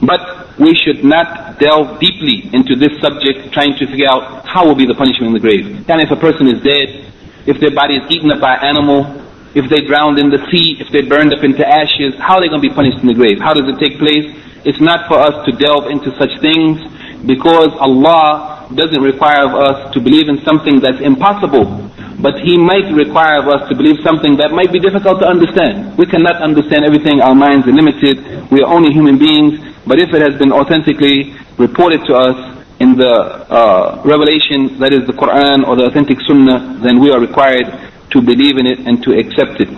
[0.02, 4.76] but we should not delve deeply into this subject, trying to figure out how will
[4.76, 5.88] be the punishment in the grave.
[5.90, 7.12] And if a person is dead,
[7.46, 9.25] if their body is eaten up by an animal,
[9.56, 12.52] if they drowned in the sea, if they burned up into ashes, how are they
[12.52, 13.40] going to be punished in the grave?
[13.40, 14.28] How does it take place?
[14.68, 16.84] It's not for us to delve into such things
[17.24, 21.88] because Allah doesn't require of us to believe in something that's impossible.
[22.20, 25.96] But He might require of us to believe something that might be difficult to understand.
[25.96, 28.20] We cannot understand everything, our minds are limited,
[28.52, 29.56] we are only human beings.
[29.88, 32.38] But if it has been authentically reported to us
[32.84, 37.22] in the uh, revelation, that is the Quran or the authentic Sunnah, then we are
[37.22, 37.72] required
[38.16, 39.70] to believe in it and to accept it.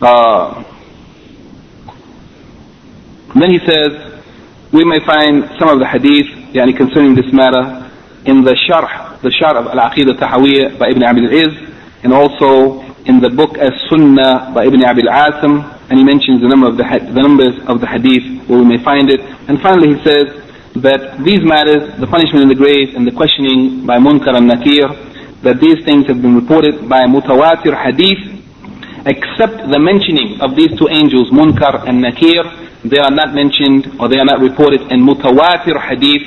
[0.00, 0.62] Uh,
[3.34, 4.22] then he says,
[4.72, 7.90] we may find some of the hadith yani concerning this matter
[8.24, 11.52] in the sharh, the sharh of Al-Aqidah Tahawiyah by Ibn Abi al-Iz,
[12.04, 16.68] and also in the book As-Sunnah by Ibn Abi al-Asim, and he mentions the number
[16.68, 19.20] of the, the numbers of the hadith where we may find it.
[19.48, 20.26] And finally he says
[20.76, 25.11] that these matters, the punishment in the grave and the questioning by Munkar and Nakir,
[25.42, 28.22] that these things have been reported by mutawatir hadith,
[29.06, 32.42] except the mentioning of these two angels, Munkar and Nakir,
[32.84, 36.22] they are not mentioned or they are not reported in mutawatir hadith,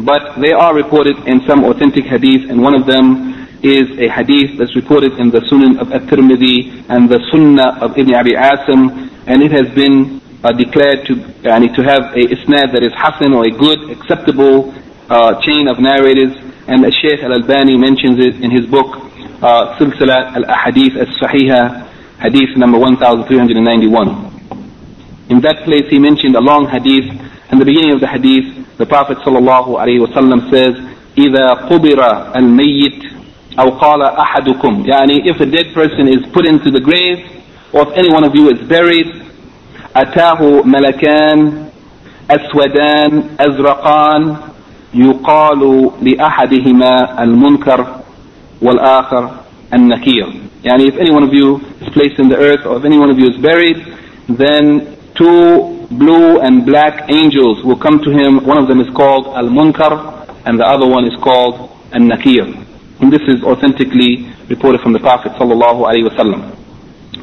[0.00, 4.58] but they are reported in some authentic hadith, and one of them is a hadith
[4.58, 9.42] that's reported in the Sunan of At-Tirmidhi and the Sunnah of Ibn Abi Asim, and
[9.42, 11.14] it has been uh, declared to
[11.48, 14.74] uh, to have a isnad that is hasan or a good, acceptable
[15.08, 16.36] uh, chain of narrators,
[16.67, 18.97] and the Shaykh Al-Albani mentions it in his book
[19.41, 21.87] uh, Silsila Al-Ahadith As-Sahiha,
[22.19, 24.27] hadith number 1391.
[25.29, 27.05] In that place he mentioned a long hadith,
[27.51, 28.45] and the beginning of the hadith,
[28.77, 30.75] the Prophet sallallahu alaihi wasallam says,
[31.17, 31.99] إذا قبر
[32.35, 33.03] الميت
[33.59, 37.19] أو قال أحدكم يعني if a dead person is put into the grave
[37.73, 39.07] or if any one of you is buried
[39.95, 41.65] أتاه ملكان
[42.31, 44.37] أسودان أزرقان
[44.93, 47.85] يقال لأحدهما المنكر
[48.61, 49.29] والآخر
[49.73, 50.27] النكير
[50.63, 53.09] يعني if any one of you is placed in the earth or if any one
[53.09, 53.77] of you is buried
[54.27, 58.45] then two blue and black angels will come to him.
[58.45, 62.45] One of them is called Al-Munkar and the other one is called Al-Nakir.
[63.01, 66.55] And this is authentically reported from the Prophet sallallahu alaihi wasallam.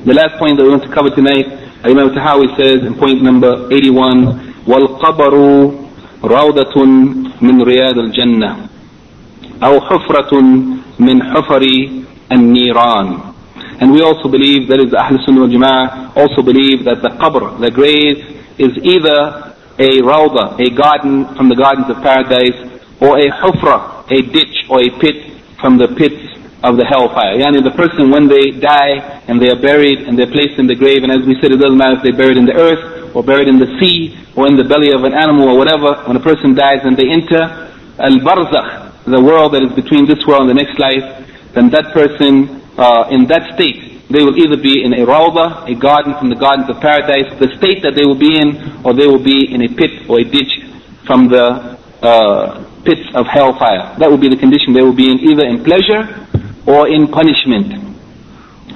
[0.05, 1.47] The last point that we want to cover tonight,
[1.85, 5.80] Imam Tahawi says in point number 81, وَالْقَبَرُ
[6.23, 6.75] رَوْضَةٌ
[7.41, 8.57] مِنْ رِيَادِ الْجَنَّةِ
[9.63, 10.33] أو حفرة
[10.99, 11.63] من حفر
[12.33, 13.21] النيران
[13.79, 17.13] and we also believe, that is the Ahl Sunnah wal Jama'ah, also believe that the
[17.21, 18.17] qabr, the grave,
[18.57, 22.57] is either a rawda, a garden from the gardens of paradise,
[23.05, 26.17] or a hufra, a ditch or a pit from the pits
[26.65, 27.37] of the hellfire.
[27.37, 28.97] Yani the person when they die
[29.29, 31.61] and they are buried and they're placed in the grave, and as we said, it
[31.61, 34.56] doesn't matter if they're buried in the earth or buried in the sea or in
[34.56, 35.96] the belly of an animal or whatever.
[36.08, 40.48] When a person dies and they enter al-barzakh, the world that is between this world
[40.48, 41.04] and the next life,
[41.54, 45.76] then that person uh, in that state, they will either be in a rawdah, a
[45.76, 49.08] garden from the gardens of paradise, the state that they will be in, or they
[49.08, 50.52] will be in a pit or a ditch
[51.08, 53.96] from the uh, pits of hellfire.
[54.00, 56.28] That will be the condition they will be in, either in pleasure
[56.68, 57.74] or in punishment.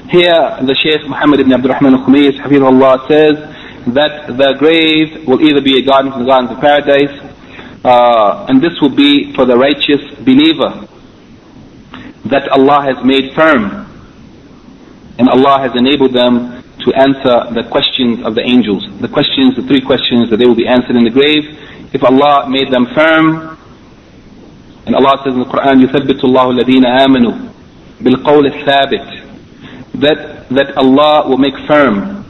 [0.09, 3.54] Here, the Shaykh Muhammad ibn Abdul Rahman al-Khumis, Hafizullah, says
[3.94, 7.14] that the grave will either be a garden from the gardens of paradise,
[7.84, 10.86] uh, and this will be for the righteous believer
[12.28, 13.86] that Allah has made firm,
[15.18, 18.84] and Allah has enabled them to answer the questions of the angels.
[19.00, 21.44] The questions, the three questions that they will be answered in the grave.
[21.92, 23.56] If Allah made them firm,
[24.86, 27.34] and Allah says in the Quran, يثبت الله الذين آمنوا
[28.00, 29.20] بالقول الثابت
[30.00, 32.23] that that Allah will make firm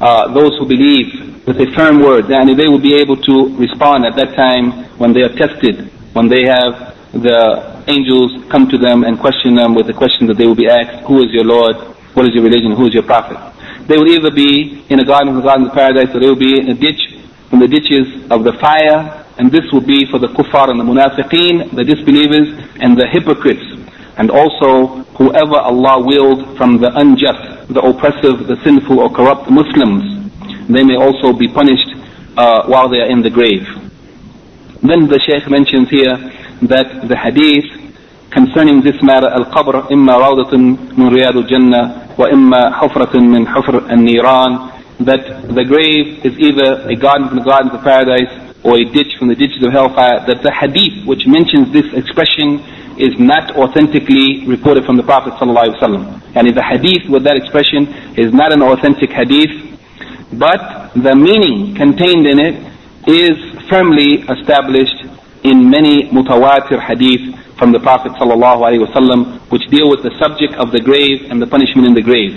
[0.00, 4.04] uh, those who believe with a firm word and they will be able to respond
[4.04, 9.04] at that time when they are tested when they have the angels come to them
[9.04, 11.76] and question them with the question that they will be asked who is your Lord?
[12.14, 12.72] What is your religion?
[12.72, 13.38] Who is your prophet?
[13.86, 16.38] They will either be in a garden from the gardens of paradise or they will
[16.38, 17.12] be in a ditch
[17.52, 20.84] in the ditches of the fire and this will be for the kuffar and the
[20.84, 22.48] munafiqeen the disbelievers
[22.80, 23.62] and the hypocrites
[24.16, 30.30] and also whoever Allah willed from the unjust, the oppressive, the sinful or corrupt Muslims,
[30.68, 31.90] they may also be punished
[32.36, 33.66] uh, while they are in the grave.
[34.82, 36.16] Then the Shaykh mentions here
[36.62, 37.84] that the hadith
[38.34, 45.54] concerning this matter, al-qabr imma rawdatun min al-jannah wa imma hufratun min hufr al-niran, that
[45.54, 48.30] the grave is either a garden from the gardens of paradise
[48.64, 52.58] or a ditch from the ditches of hellfire, that the hadith which mentions this expression
[52.98, 56.36] is not authentically reported from the Prophet ﷺ.
[56.36, 57.88] And if the hadith with that expression
[58.18, 59.50] is not an authentic hadith,
[60.38, 62.56] but the meaning contained in it
[63.06, 63.36] is
[63.68, 65.04] firmly established
[65.44, 70.80] in many mutawatir hadith from the Prophet ﷺ, which deal with the subject of the
[70.80, 72.34] grave and the punishment in the grave.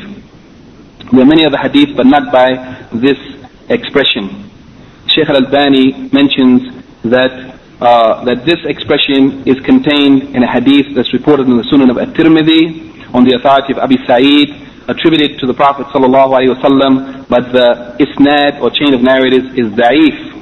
[1.11, 2.53] There are many other hadith, but not by
[2.93, 3.17] this
[3.69, 4.51] expression.
[5.07, 11.47] Sheikh al-Albani mentions that uh, that this expression is contained in a hadith that's reported
[11.47, 14.49] in the Sunan of At-Tirmidhi on the authority of Abi Sa'id,
[14.89, 20.34] attributed to the Prophet wasallam, but the isnad or chain of narratives is da'if.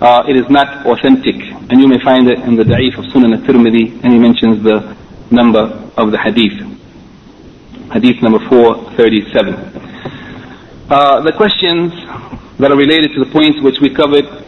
[0.00, 1.36] Uh, it is not authentic,
[1.70, 4.96] and you may find it in the da'if of Sunan At-Tirmidhi, and he mentions the
[5.30, 5.60] number
[5.96, 6.58] of the hadith.
[7.92, 9.54] Hadith number 437.
[10.90, 11.92] Uh, the questions
[12.58, 14.44] that are related to the points which we covered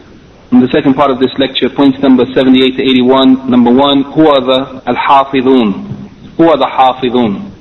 [0.51, 3.49] in the second part of this lecture, points number 78 to 81.
[3.49, 6.07] Number one, who are the al-hafidhun?
[6.37, 7.51] Who are the hafidhun?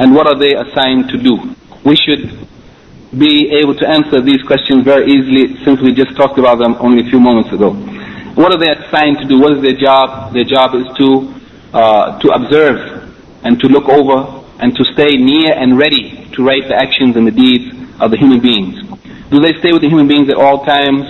[0.00, 1.54] And what are they assigned to do?
[1.84, 2.48] We should
[3.18, 7.06] be able to answer these questions very easily since we just talked about them only
[7.06, 7.72] a few moments ago.
[8.34, 9.38] What are they assigned to do?
[9.38, 10.32] What is their job?
[10.32, 11.34] Their job is to,
[11.74, 13.12] uh, to observe
[13.44, 17.26] and to look over and to stay near and ready to write the actions and
[17.26, 18.80] the deeds of the human beings.
[19.30, 21.04] Do they stay with the human beings at all times?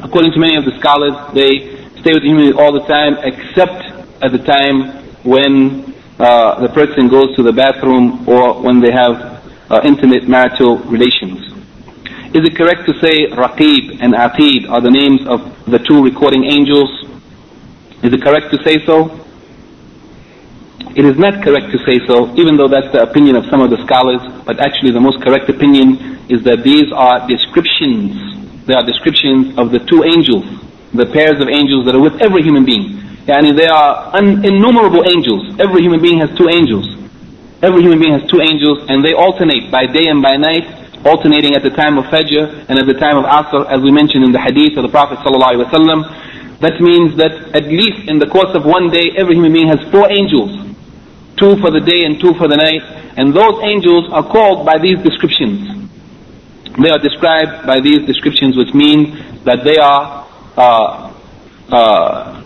[0.00, 3.82] According to many of the scholars, they stay with the human all the time except
[4.22, 4.94] at the time
[5.26, 10.78] when uh, the person goes to the bathroom or when they have uh, intimate marital
[10.86, 11.50] relations.
[12.30, 16.44] Is it correct to say Raqib and Atid are the names of the two recording
[16.44, 16.90] angels?
[18.04, 19.10] Is it correct to say so?
[20.94, 23.70] It is not correct to say so, even though that's the opinion of some of
[23.70, 28.37] the scholars, but actually the most correct opinion is that these are descriptions
[28.68, 30.44] there are descriptions of the two angels,
[30.92, 33.00] the pairs of angels that are with every human being.
[33.24, 35.56] Yani there are innumerable angels.
[35.56, 36.84] Every human being has two angels.
[37.64, 40.68] Every human being has two angels and they alternate by day and by night,
[41.00, 44.24] alternating at the time of Fajr and at the time of Asr, as we mentioned
[44.28, 45.16] in the hadith of the Prophet.
[46.60, 49.80] That means that at least in the course of one day, every human being has
[49.88, 50.52] four angels.
[51.40, 52.84] Two for the day and two for the night.
[53.16, 55.87] And those angels are called by these descriptions.
[56.80, 60.26] They are described by these descriptions which mean that they are
[60.56, 61.12] uh,
[61.70, 62.42] uh,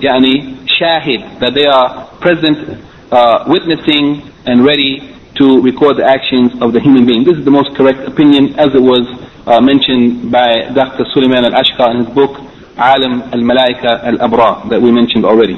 [0.00, 6.72] yani shahid, that they are present, uh, witnessing and ready to record the actions of
[6.72, 7.24] the human being.
[7.24, 9.08] This is the most correct opinion as it was
[9.46, 11.04] uh, mentioned by Dr.
[11.14, 12.36] Suleiman al-Ashqar in his book
[12.76, 15.56] Alam al-Malaika al-Abrar that we mentioned already.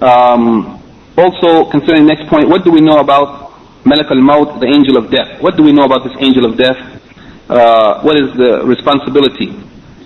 [0.00, 0.82] Um,
[1.16, 3.45] also, concerning the next point, what do we know about
[3.86, 5.40] Malak al-Maut, the angel of death.
[5.40, 6.76] What do we know about this angel of death?
[7.48, 9.54] Uh, what is the responsibility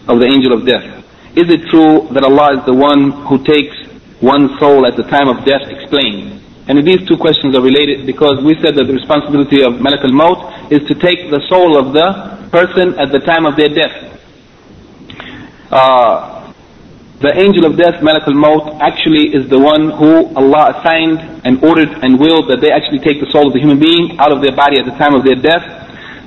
[0.06, 1.00] of the angel of death?
[1.36, 3.76] is it true that Allah is the one who takes
[4.20, 5.62] one soul at the time of death?
[5.70, 6.42] Explain.
[6.66, 10.72] And these two questions are related because we said that the responsibility of Malak al-Maut
[10.72, 13.94] is to take the soul of the person at the time of their death.
[15.70, 16.39] Uh,
[17.20, 21.92] the angel of death, Malak al-Maut, actually is the one who Allah assigned and ordered
[22.00, 24.56] and willed that they actually take the soul of the human being out of their
[24.56, 25.60] body at the time of their death.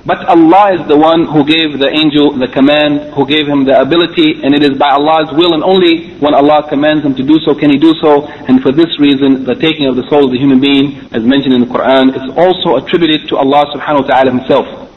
[0.05, 3.73] But Allah is the one who gave the angel the command, who gave him the
[3.73, 7.41] ability, and it is by Allah's will and only when Allah commands him to do
[7.41, 8.29] so can he do so.
[8.45, 11.57] And for this reason, the taking of the soul of the human being, as mentioned
[11.57, 14.92] in the Quran, is also attributed to Allah subhanahu wa ta'ala himself.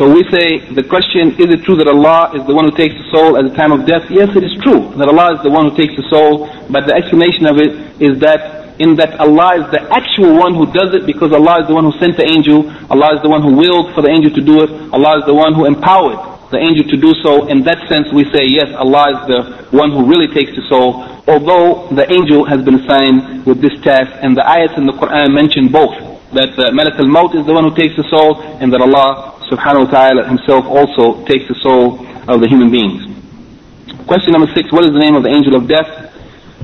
[0.00, 2.96] So we say, the question, is it true that Allah is the one who takes
[2.96, 4.08] the soul at the time of death?
[4.08, 6.96] Yes, it is true that Allah is the one who takes the soul, but the
[6.96, 11.04] explanation of it is that in that Allah is the actual one who does it
[11.04, 13.92] because Allah is the one who sent the angel, Allah is the one who willed
[13.92, 16.16] for the angel to do it, Allah is the one who empowered
[16.48, 17.44] the angel to do so.
[17.52, 19.40] In that sense, we say, yes, Allah is the
[19.76, 24.08] one who really takes the soul, although the angel has been assigned with this task,
[24.24, 25.92] and the ayats in the Quran mention both,
[26.32, 29.86] that uh, Malak al-Maut is the one who takes the soul, and that Allah subhanahu
[29.86, 33.10] wa ta'ala himself also takes the soul of the human beings.
[34.06, 35.90] Question number six, what is the name of the angel of death?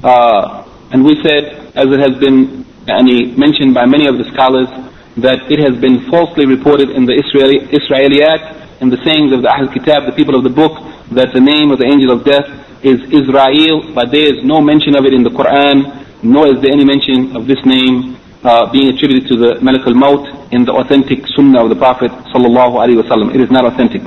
[0.02, 4.70] Uh, and we said, as it has been mentioned by many of the scholars,
[5.16, 9.50] that it has been falsely reported in the Israeli, Israeliyat, in the sayings of the
[9.50, 10.76] Ahl Kitab, the people of the book,
[11.10, 12.46] that the name of the angel of death
[12.84, 16.72] is Azrael, but there is no mention of it in the Quran, nor is there
[16.72, 18.15] any mention of this name
[18.46, 22.78] uh, being attributed to the Malak al-Maut in the authentic Sunnah of the Prophet sallallahu
[22.78, 23.34] alaihi wasallam.
[23.34, 24.02] It is not authentic.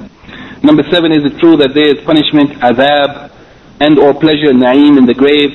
[0.64, 3.32] Number seven, is it true that there is punishment, azab,
[3.82, 5.52] and or pleasure, na'im in the grave?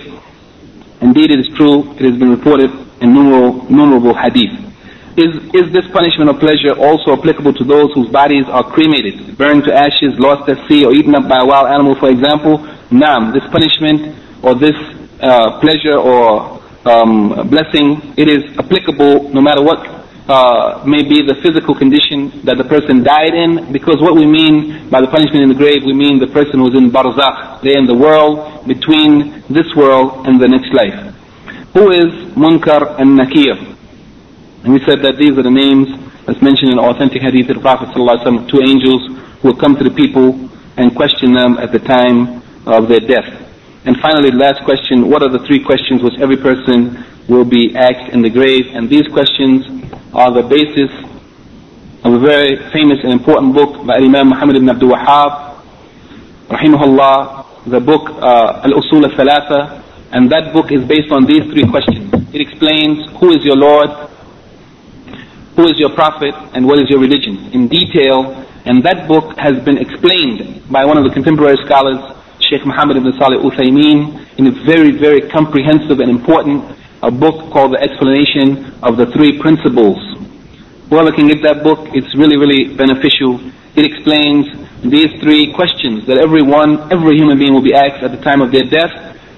[1.00, 1.92] Indeed, it is true.
[1.96, 2.70] It has been reported
[3.00, 4.52] in numerable hadith.
[5.16, 9.64] Is, is this punishment or pleasure also applicable to those whose bodies are cremated, burned
[9.64, 12.58] to ashes, lost at sea, or eaten up by a wild animal, for example?
[12.90, 14.76] Naam, this punishment or this
[15.22, 19.80] uh, pleasure or um, blessing, it is applicable no matter what
[20.28, 24.88] uh, may be the physical condition that the person died in, because what we mean
[24.88, 27.86] by the punishment in the grave, we mean the person who's in barzakh, they're in
[27.86, 30.96] the world between this world and the next life.
[31.74, 33.56] Who is Munkar and Nakir?
[34.64, 35.88] And we said that these are the names
[36.24, 39.02] that's mentioned in authentic hadith of the Prophet ﷺ, two angels
[39.42, 43.43] who will come to the people and question them at the time of their death.
[43.86, 47.76] And finally, the last question, what are the three questions which every person will be
[47.76, 48.66] asked in the grave?
[48.72, 49.66] And these questions
[50.14, 50.90] are the basis
[52.04, 55.60] of a very famous and important book by Imam Muhammad ibn Abdul Wahhab,
[56.48, 59.82] rahimahullah, the book uh, Al-Usul al-Thalatha,
[60.12, 62.12] and that book is based on these three questions.
[62.32, 63.90] It explains who is your Lord,
[65.56, 68.32] who is your Prophet, and what is your religion in detail.
[68.64, 72.00] And that book has been explained by one of the contemporary scholars,
[72.48, 76.64] Sheikh Muhammad ibn Salih Uthaymeen in a very, very comprehensive and important
[77.02, 80.00] a book called The Explanation of the Three Principles.
[80.88, 83.40] Whoever can get that book, it's really, really beneficial.
[83.76, 84.48] It explains
[84.80, 88.52] these three questions that everyone, every human being will be asked at the time of
[88.52, 88.92] their death,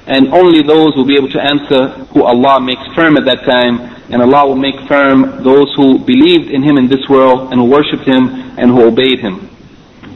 [0.07, 3.81] and only those will be able to answer who Allah makes firm at that time,
[4.11, 7.67] and Allah will make firm those who believed in Him in this world and who
[7.67, 9.51] worshipped Him and who obeyed Him.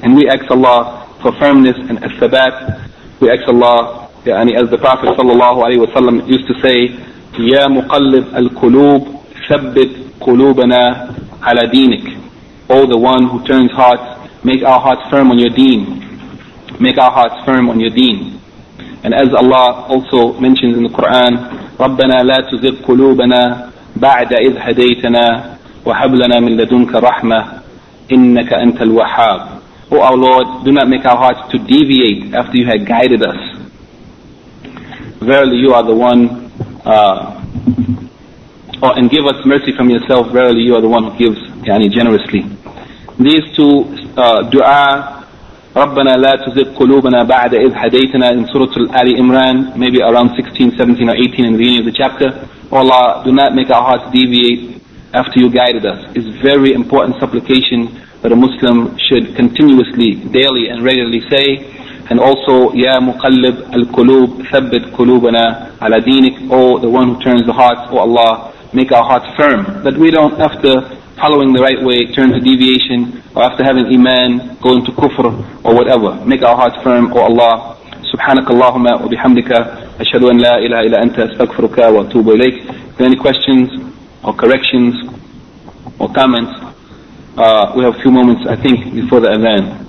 [0.02, 2.88] And we ask Allah for firmness and as-sabat.
[3.20, 6.96] We ask Allah, يعني as the Prophet sallallahu alaihi wasallam used to say,
[7.38, 9.08] يا مقلب القلوب
[9.48, 9.90] ثبت
[10.20, 11.10] قلوبنا
[11.42, 12.16] على دينك.
[12.68, 14.04] O the one who turns hearts,
[14.44, 16.06] make our hearts firm on your deen.
[16.78, 18.40] Make our hearts firm on your deen.
[19.04, 25.56] And as Allah also mentions in the Quran, ربنا لا تزغ قلوبنا بعد إذ هديتنا
[25.84, 27.44] وهب لنا من لدنك رحمة
[28.12, 29.59] إنك أنت الوهاب
[29.91, 33.37] O our Lord, do not make our hearts to deviate after you had guided us.
[35.21, 36.51] Verily you are the one,
[36.85, 37.43] uh,
[38.81, 40.31] oh, and give us mercy from yourself.
[40.31, 42.41] Verily you are the one who gives yani, generously.
[43.19, 43.85] These two
[44.17, 45.11] uh, dua,
[45.75, 51.09] ربنا لا تزغ قلوبنا بعد إذ هديتنا in Surah Al-Ali Imran, maybe around 16, 17
[51.09, 52.47] or 18 in the beginning of the chapter.
[52.71, 54.81] Oh Allah, do not make our hearts deviate
[55.13, 56.11] after you guided us.
[56.15, 61.71] It's very important supplication that a Muslim should continuously, daily and regularly say.
[62.09, 67.53] And also, Ya Muqallib al-Qulub, Thabbit Qulubana ala Dinik, O the one who turns the
[67.53, 69.83] hearts, O Allah, make our hearts firm.
[69.83, 70.81] That we don't, after
[71.19, 75.33] following the right way, turn to deviation, or after having Iman, go into kufr,
[75.63, 76.23] or whatever.
[76.25, 77.75] Make our hearts firm, O Allah.
[78.15, 79.51] سبحانك اللهم وبحمدك
[79.99, 82.55] أشهد أن لا إله إلا أنت أستغفرك وأتوب إليك.
[82.69, 83.69] If there are any questions
[84.23, 84.95] or corrections
[85.99, 86.53] or comments,
[87.37, 89.81] uh, we have a few moments, I think, before the event.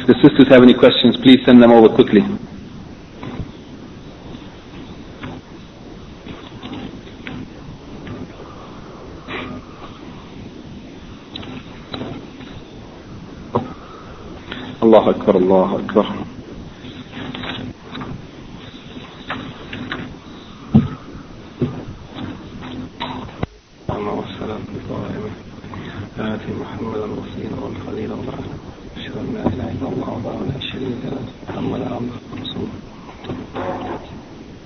[0.00, 2.22] If the sisters have any questions, please send them over quickly.
[14.82, 16.06] الله أكبر الله أكبر
[24.13, 24.59] والسلام
[26.19, 28.11] على الوسيلة والخليل
[28.97, 31.35] أشهد أن لا إله إلا الله وحده لا شريك له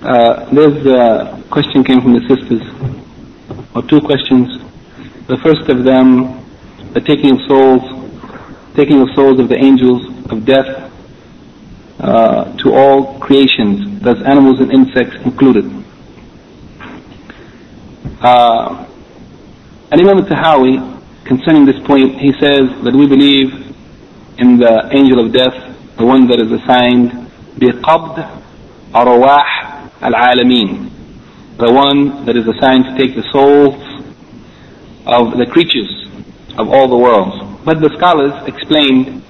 [0.02, 2.62] Uh, this question came from the sisters,
[3.74, 4.58] or two questions.
[5.26, 6.08] The first of them,
[6.94, 7.82] the taking of souls,
[8.74, 10.90] taking of souls of the angels of death
[12.00, 15.66] uh, to all creations, thus animals and insects included.
[18.20, 18.86] Uh,
[19.91, 23.53] and Imam al-Tahawi, concerning this point, he says that we believe
[24.37, 25.53] in the angel of death,
[25.97, 27.25] the one that is assigned
[27.57, 28.41] بقبض
[28.93, 30.91] أرواح العالمين,
[31.57, 33.79] the one that is assigned to take the souls
[35.05, 36.09] of the creatures
[36.57, 37.35] of all the worlds.
[37.63, 39.23] But the scholars explained,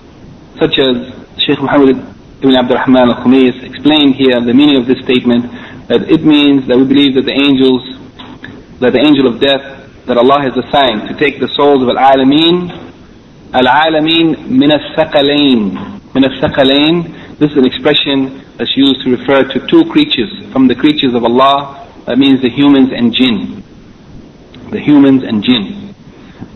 [0.59, 1.13] such as
[1.45, 1.97] Sheikh Muhammad
[2.41, 5.45] ibn Abdul Rahman al-Khumis explained here the meaning of this statement,
[5.88, 7.84] that it means that we believe that the angels,
[8.80, 12.70] that the angel of death that Allah has assigned to take the souls of al-alamin,
[13.52, 16.22] al-alamin min al-thaqalain, min
[17.40, 21.24] this is an expression that's used to refer to two creatures from the creatures of
[21.24, 23.62] Allah, that means the humans and jinn.
[24.70, 25.94] The humans and jinn.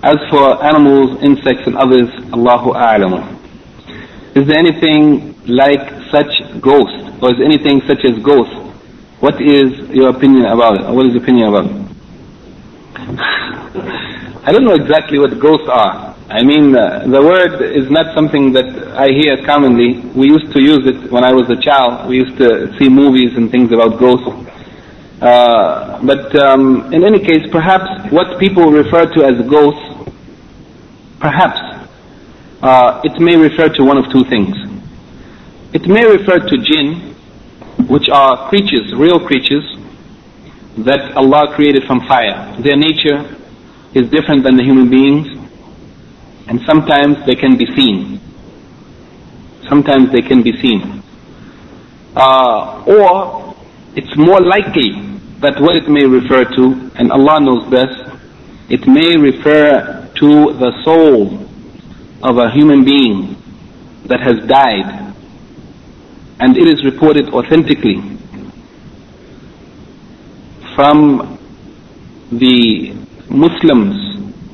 [0.03, 3.25] As for animals, insects and others, Allahu A'lamu.
[4.37, 5.81] Is there anything like
[6.11, 6.29] such
[6.61, 8.53] ghost, or is anything such as ghost?
[9.21, 10.93] What is your opinion about it?
[10.93, 11.84] What is your opinion about it?
[13.07, 16.15] I don't know exactly what ghosts are.
[16.31, 18.67] I mean, uh, the word is not something that
[18.97, 20.01] I hear commonly.
[20.17, 22.09] We used to use it when I was a child.
[22.09, 24.27] We used to see movies and things about ghosts.
[25.21, 30.11] Uh, but um, in any case, perhaps what people refer to as ghosts,
[31.21, 31.61] perhaps
[32.63, 34.57] uh, it may refer to one of two things.
[35.75, 37.15] It may refer to jinn,
[37.87, 39.65] which are creatures, real creatures,
[40.79, 42.57] that Allah created from fire.
[42.61, 43.37] Their nature
[43.95, 45.29] is different than the human beings,
[46.49, 48.21] and sometimes they can be seen.
[49.69, 51.03] Sometimes they can be seen.
[52.17, 53.55] Uh, or
[53.95, 54.93] it's more likely
[55.41, 58.11] that what it may refer to, and Allah knows best,
[58.69, 61.39] it may refer to the soul
[62.23, 63.37] of a human being
[64.07, 65.15] that has died.
[66.41, 68.14] And it is reported authentically
[70.75, 71.39] from
[72.33, 72.93] the
[73.29, 73.97] Muslims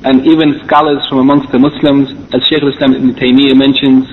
[0.03, 4.05] and even scholars from amongst the Muslims, as Shaykh al-Islam ibn Taymiyyah mentions,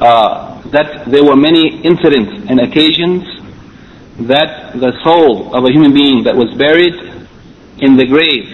[0.00, 3.22] uh, that there were many incidents and occasions
[4.28, 6.94] that the soul of a human being that was buried
[7.78, 8.48] in the grave,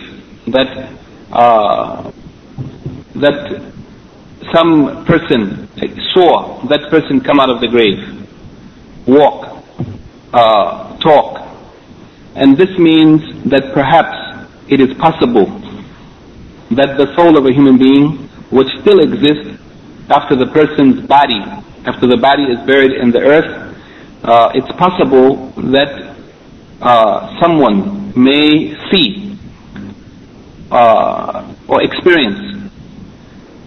[0.48, 0.92] that
[1.32, 2.10] uh,
[3.16, 3.72] that
[4.54, 5.68] some person
[6.14, 7.98] saw that person come out of the grave,
[9.06, 9.64] walk,
[10.32, 11.47] uh, talk,
[12.38, 13.20] and this means
[13.50, 14.16] that perhaps
[14.68, 15.46] it is possible
[16.70, 19.58] that the soul of a human being would still exist
[20.08, 21.40] after the person's body,
[21.84, 23.74] after the body is buried in the earth.
[24.22, 26.14] Uh, it's possible that
[26.80, 29.36] uh, someone may see
[30.70, 32.70] uh, or experience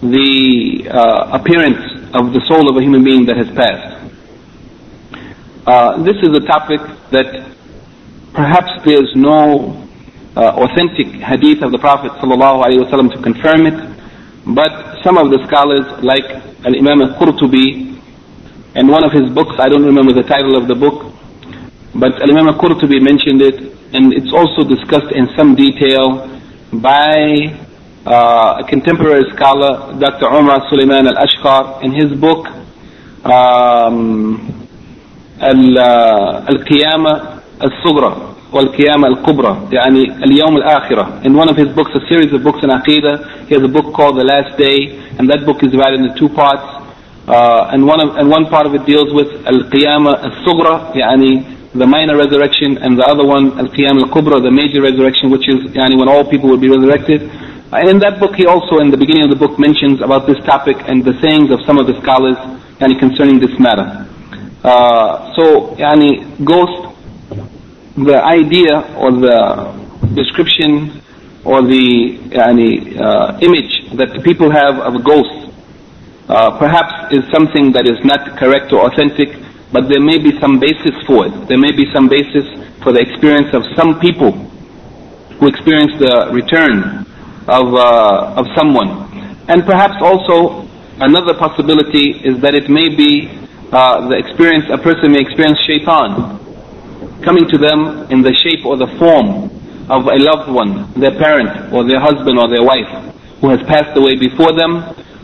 [0.02, 1.84] the uh, appearance
[2.14, 3.98] of the soul of a human being that has passed.
[5.68, 6.80] Uh, this is a topic
[7.12, 7.52] that
[8.34, 9.76] perhaps there's no
[10.36, 13.78] uh, authentic hadith of the Prophet ﷺ to confirm it,
[14.48, 16.24] but some of the scholars, like
[16.66, 18.00] Al Imam al Qurtubi,
[18.76, 21.12] and one of his books, I don't remember the title of the book,
[21.96, 23.56] but Al Imam al Qurtubi mentioned it,
[23.94, 26.32] and it's also discussed in some detail
[26.80, 27.52] by
[28.06, 30.28] uh, a contemporary scholar, Dr.
[30.32, 32.48] Umar Suleiman Al Ashkar, in his book,
[33.28, 34.68] um,
[35.42, 38.37] Al Qiyamah al Sugra.
[38.53, 42.71] والقيامة الكبرى يعني اليوم الآخرة in one of his books a series of books in
[42.71, 44.79] Aqidah he has a book called The Last Day
[45.19, 46.63] and that book is divided into two parts
[47.29, 51.87] uh, and one of, and one part of it deals with القيامة الصغرى يعني the
[51.87, 56.09] minor resurrection and the other one القيامة الكبرى the major resurrection which is يعني when
[56.09, 57.23] all people will be resurrected
[57.73, 60.39] and in that book he also in the beginning of the book mentions about this
[60.47, 62.39] topic and the sayings of some of the scholars
[62.81, 64.07] يعني concerning this matter
[64.65, 66.90] uh, so يعني ghost
[68.06, 69.38] the idea or the
[70.16, 71.02] description
[71.44, 75.42] or the yani, uh, image that the people have of a ghost
[76.32, 79.36] uh, perhaps is something that is not correct or authentic,
[79.72, 81.34] but there may be some basis for it.
[81.48, 82.48] There may be some basis
[82.84, 84.32] for the experience of some people
[85.40, 87.04] who experience the return
[87.52, 89.12] of, uh, of someone.
[89.50, 90.70] And perhaps also
[91.04, 93.28] another possibility is that it may be
[93.74, 96.41] uh, the experience, a person may experience shaitan
[97.24, 99.50] coming to them in the shape or the form
[99.90, 102.90] of a loved one, their parent or their husband or their wife
[103.42, 104.84] who has passed away before them.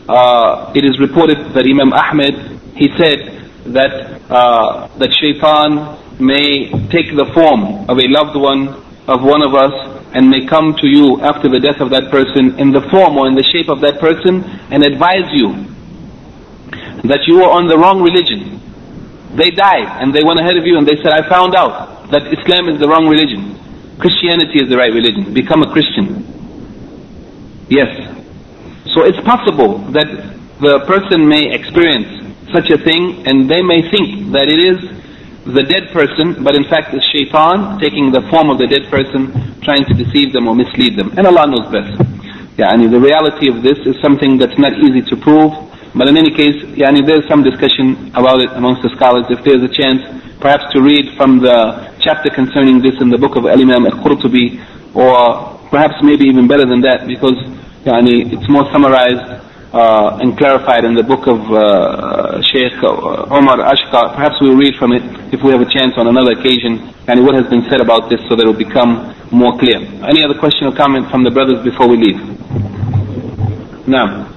[0.09, 2.35] Uh, it is reported that Imam Ahmed,
[2.75, 9.23] he said that, uh, that shaitan may take the form of a loved one of
[9.23, 9.71] one of us
[10.13, 13.27] and may come to you after the death of that person in the form or
[13.27, 15.53] in the shape of that person and advise you
[17.07, 18.56] that you are on the wrong religion.
[19.37, 22.25] They died and they went ahead of you and they said, I found out that
[22.33, 23.53] Islam is the wrong religion.
[24.01, 25.33] Christianity is the right religion.
[25.33, 26.25] Become a Christian.
[27.69, 27.89] Yes.
[28.97, 30.09] So it's possible that
[30.59, 34.81] the person may experience such a thing and they may think that it is
[35.45, 39.31] the dead person, but in fact it's shaitan taking the form of the dead person,
[39.61, 41.13] trying to deceive them or mislead them.
[41.17, 41.93] And Allah knows best.
[42.57, 45.53] Yeah, and the reality of this is something that's not easy to prove.
[45.97, 49.25] But in any case, yani there's some discussion about it amongst the scholars.
[49.29, 50.05] If there's a chance,
[50.39, 54.61] perhaps to read from the chapter concerning this in the book of Al-Imam Al-Qurtubi,
[54.93, 57.35] or perhaps maybe even better than that, because
[57.81, 59.25] yani, it's more summarized
[59.73, 62.77] uh, and clarified in the book of uh, Sheikh
[63.33, 64.13] Omar Ashqar.
[64.13, 65.01] Perhaps we'll read from it
[65.33, 68.21] if we have a chance on another occasion, and what has been said about this
[68.29, 69.81] so that it will become more clear.
[70.05, 72.21] Any other question or comment from the brothers before we leave?
[73.89, 74.36] Now.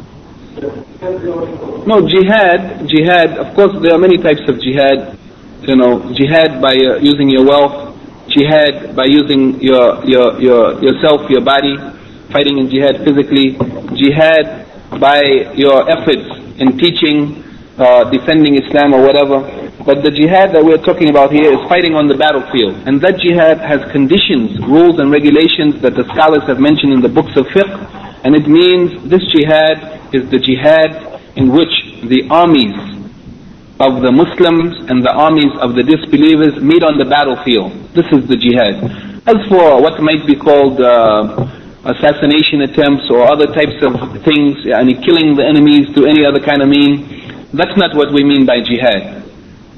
[0.51, 5.17] No, jihad, jihad, of course there are many types of jihad.
[5.61, 7.95] You know, jihad by uh, using your wealth,
[8.27, 11.77] jihad by using your, your, your, yourself, your body,
[12.33, 13.55] fighting in jihad physically,
[13.95, 14.67] jihad
[14.99, 15.21] by
[15.55, 16.27] your efforts
[16.59, 17.43] in teaching,
[17.77, 19.39] uh, defending Islam or whatever.
[19.85, 22.75] But the jihad that we're talking about here is fighting on the battlefield.
[22.87, 27.09] And that jihad has conditions, rules and regulations that the scholars have mentioned in the
[27.09, 28.00] books of fiqh.
[28.23, 30.93] And it means this jihad is the jihad
[31.35, 31.73] in which
[32.05, 32.75] the armies
[33.81, 37.73] of the Muslims and the armies of the disbelievers meet on the battlefield.
[37.97, 38.77] This is the jihad.
[39.25, 41.49] As for what might be called uh,
[41.85, 46.61] assassination attempts or other types of things, yani killing the enemies to any other kind
[46.61, 49.25] of mean, that's not what we mean by jihad.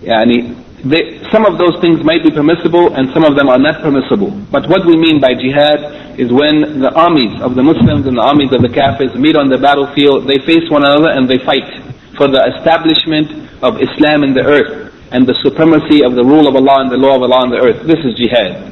[0.03, 0.51] Yani
[0.84, 4.30] they, some of those things might be permissible and some of them are not permissible.
[4.50, 8.22] But what we mean by jihad is when the armies of the Muslims and the
[8.22, 11.66] armies of the Kafirs meet on the battlefield, they face one another and they fight
[12.14, 16.54] for the establishment of Islam in the earth and the supremacy of the rule of
[16.54, 17.82] Allah and the law of Allah on the earth.
[17.82, 18.70] This is jihad.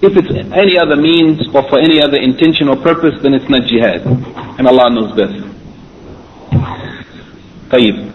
[0.00, 3.68] If it's any other means or for any other intention or purpose, then it's not
[3.68, 4.04] jihad.
[4.56, 5.44] And Allah knows best.
[7.72, 8.07] طيب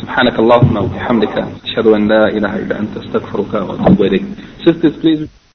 [0.00, 1.34] سبحانك اللهم وبحمدك
[1.64, 4.24] أشهد أن لا إله إلا أنت أستغفرك وأتوب إليك
[4.66, 5.22] Sisters, please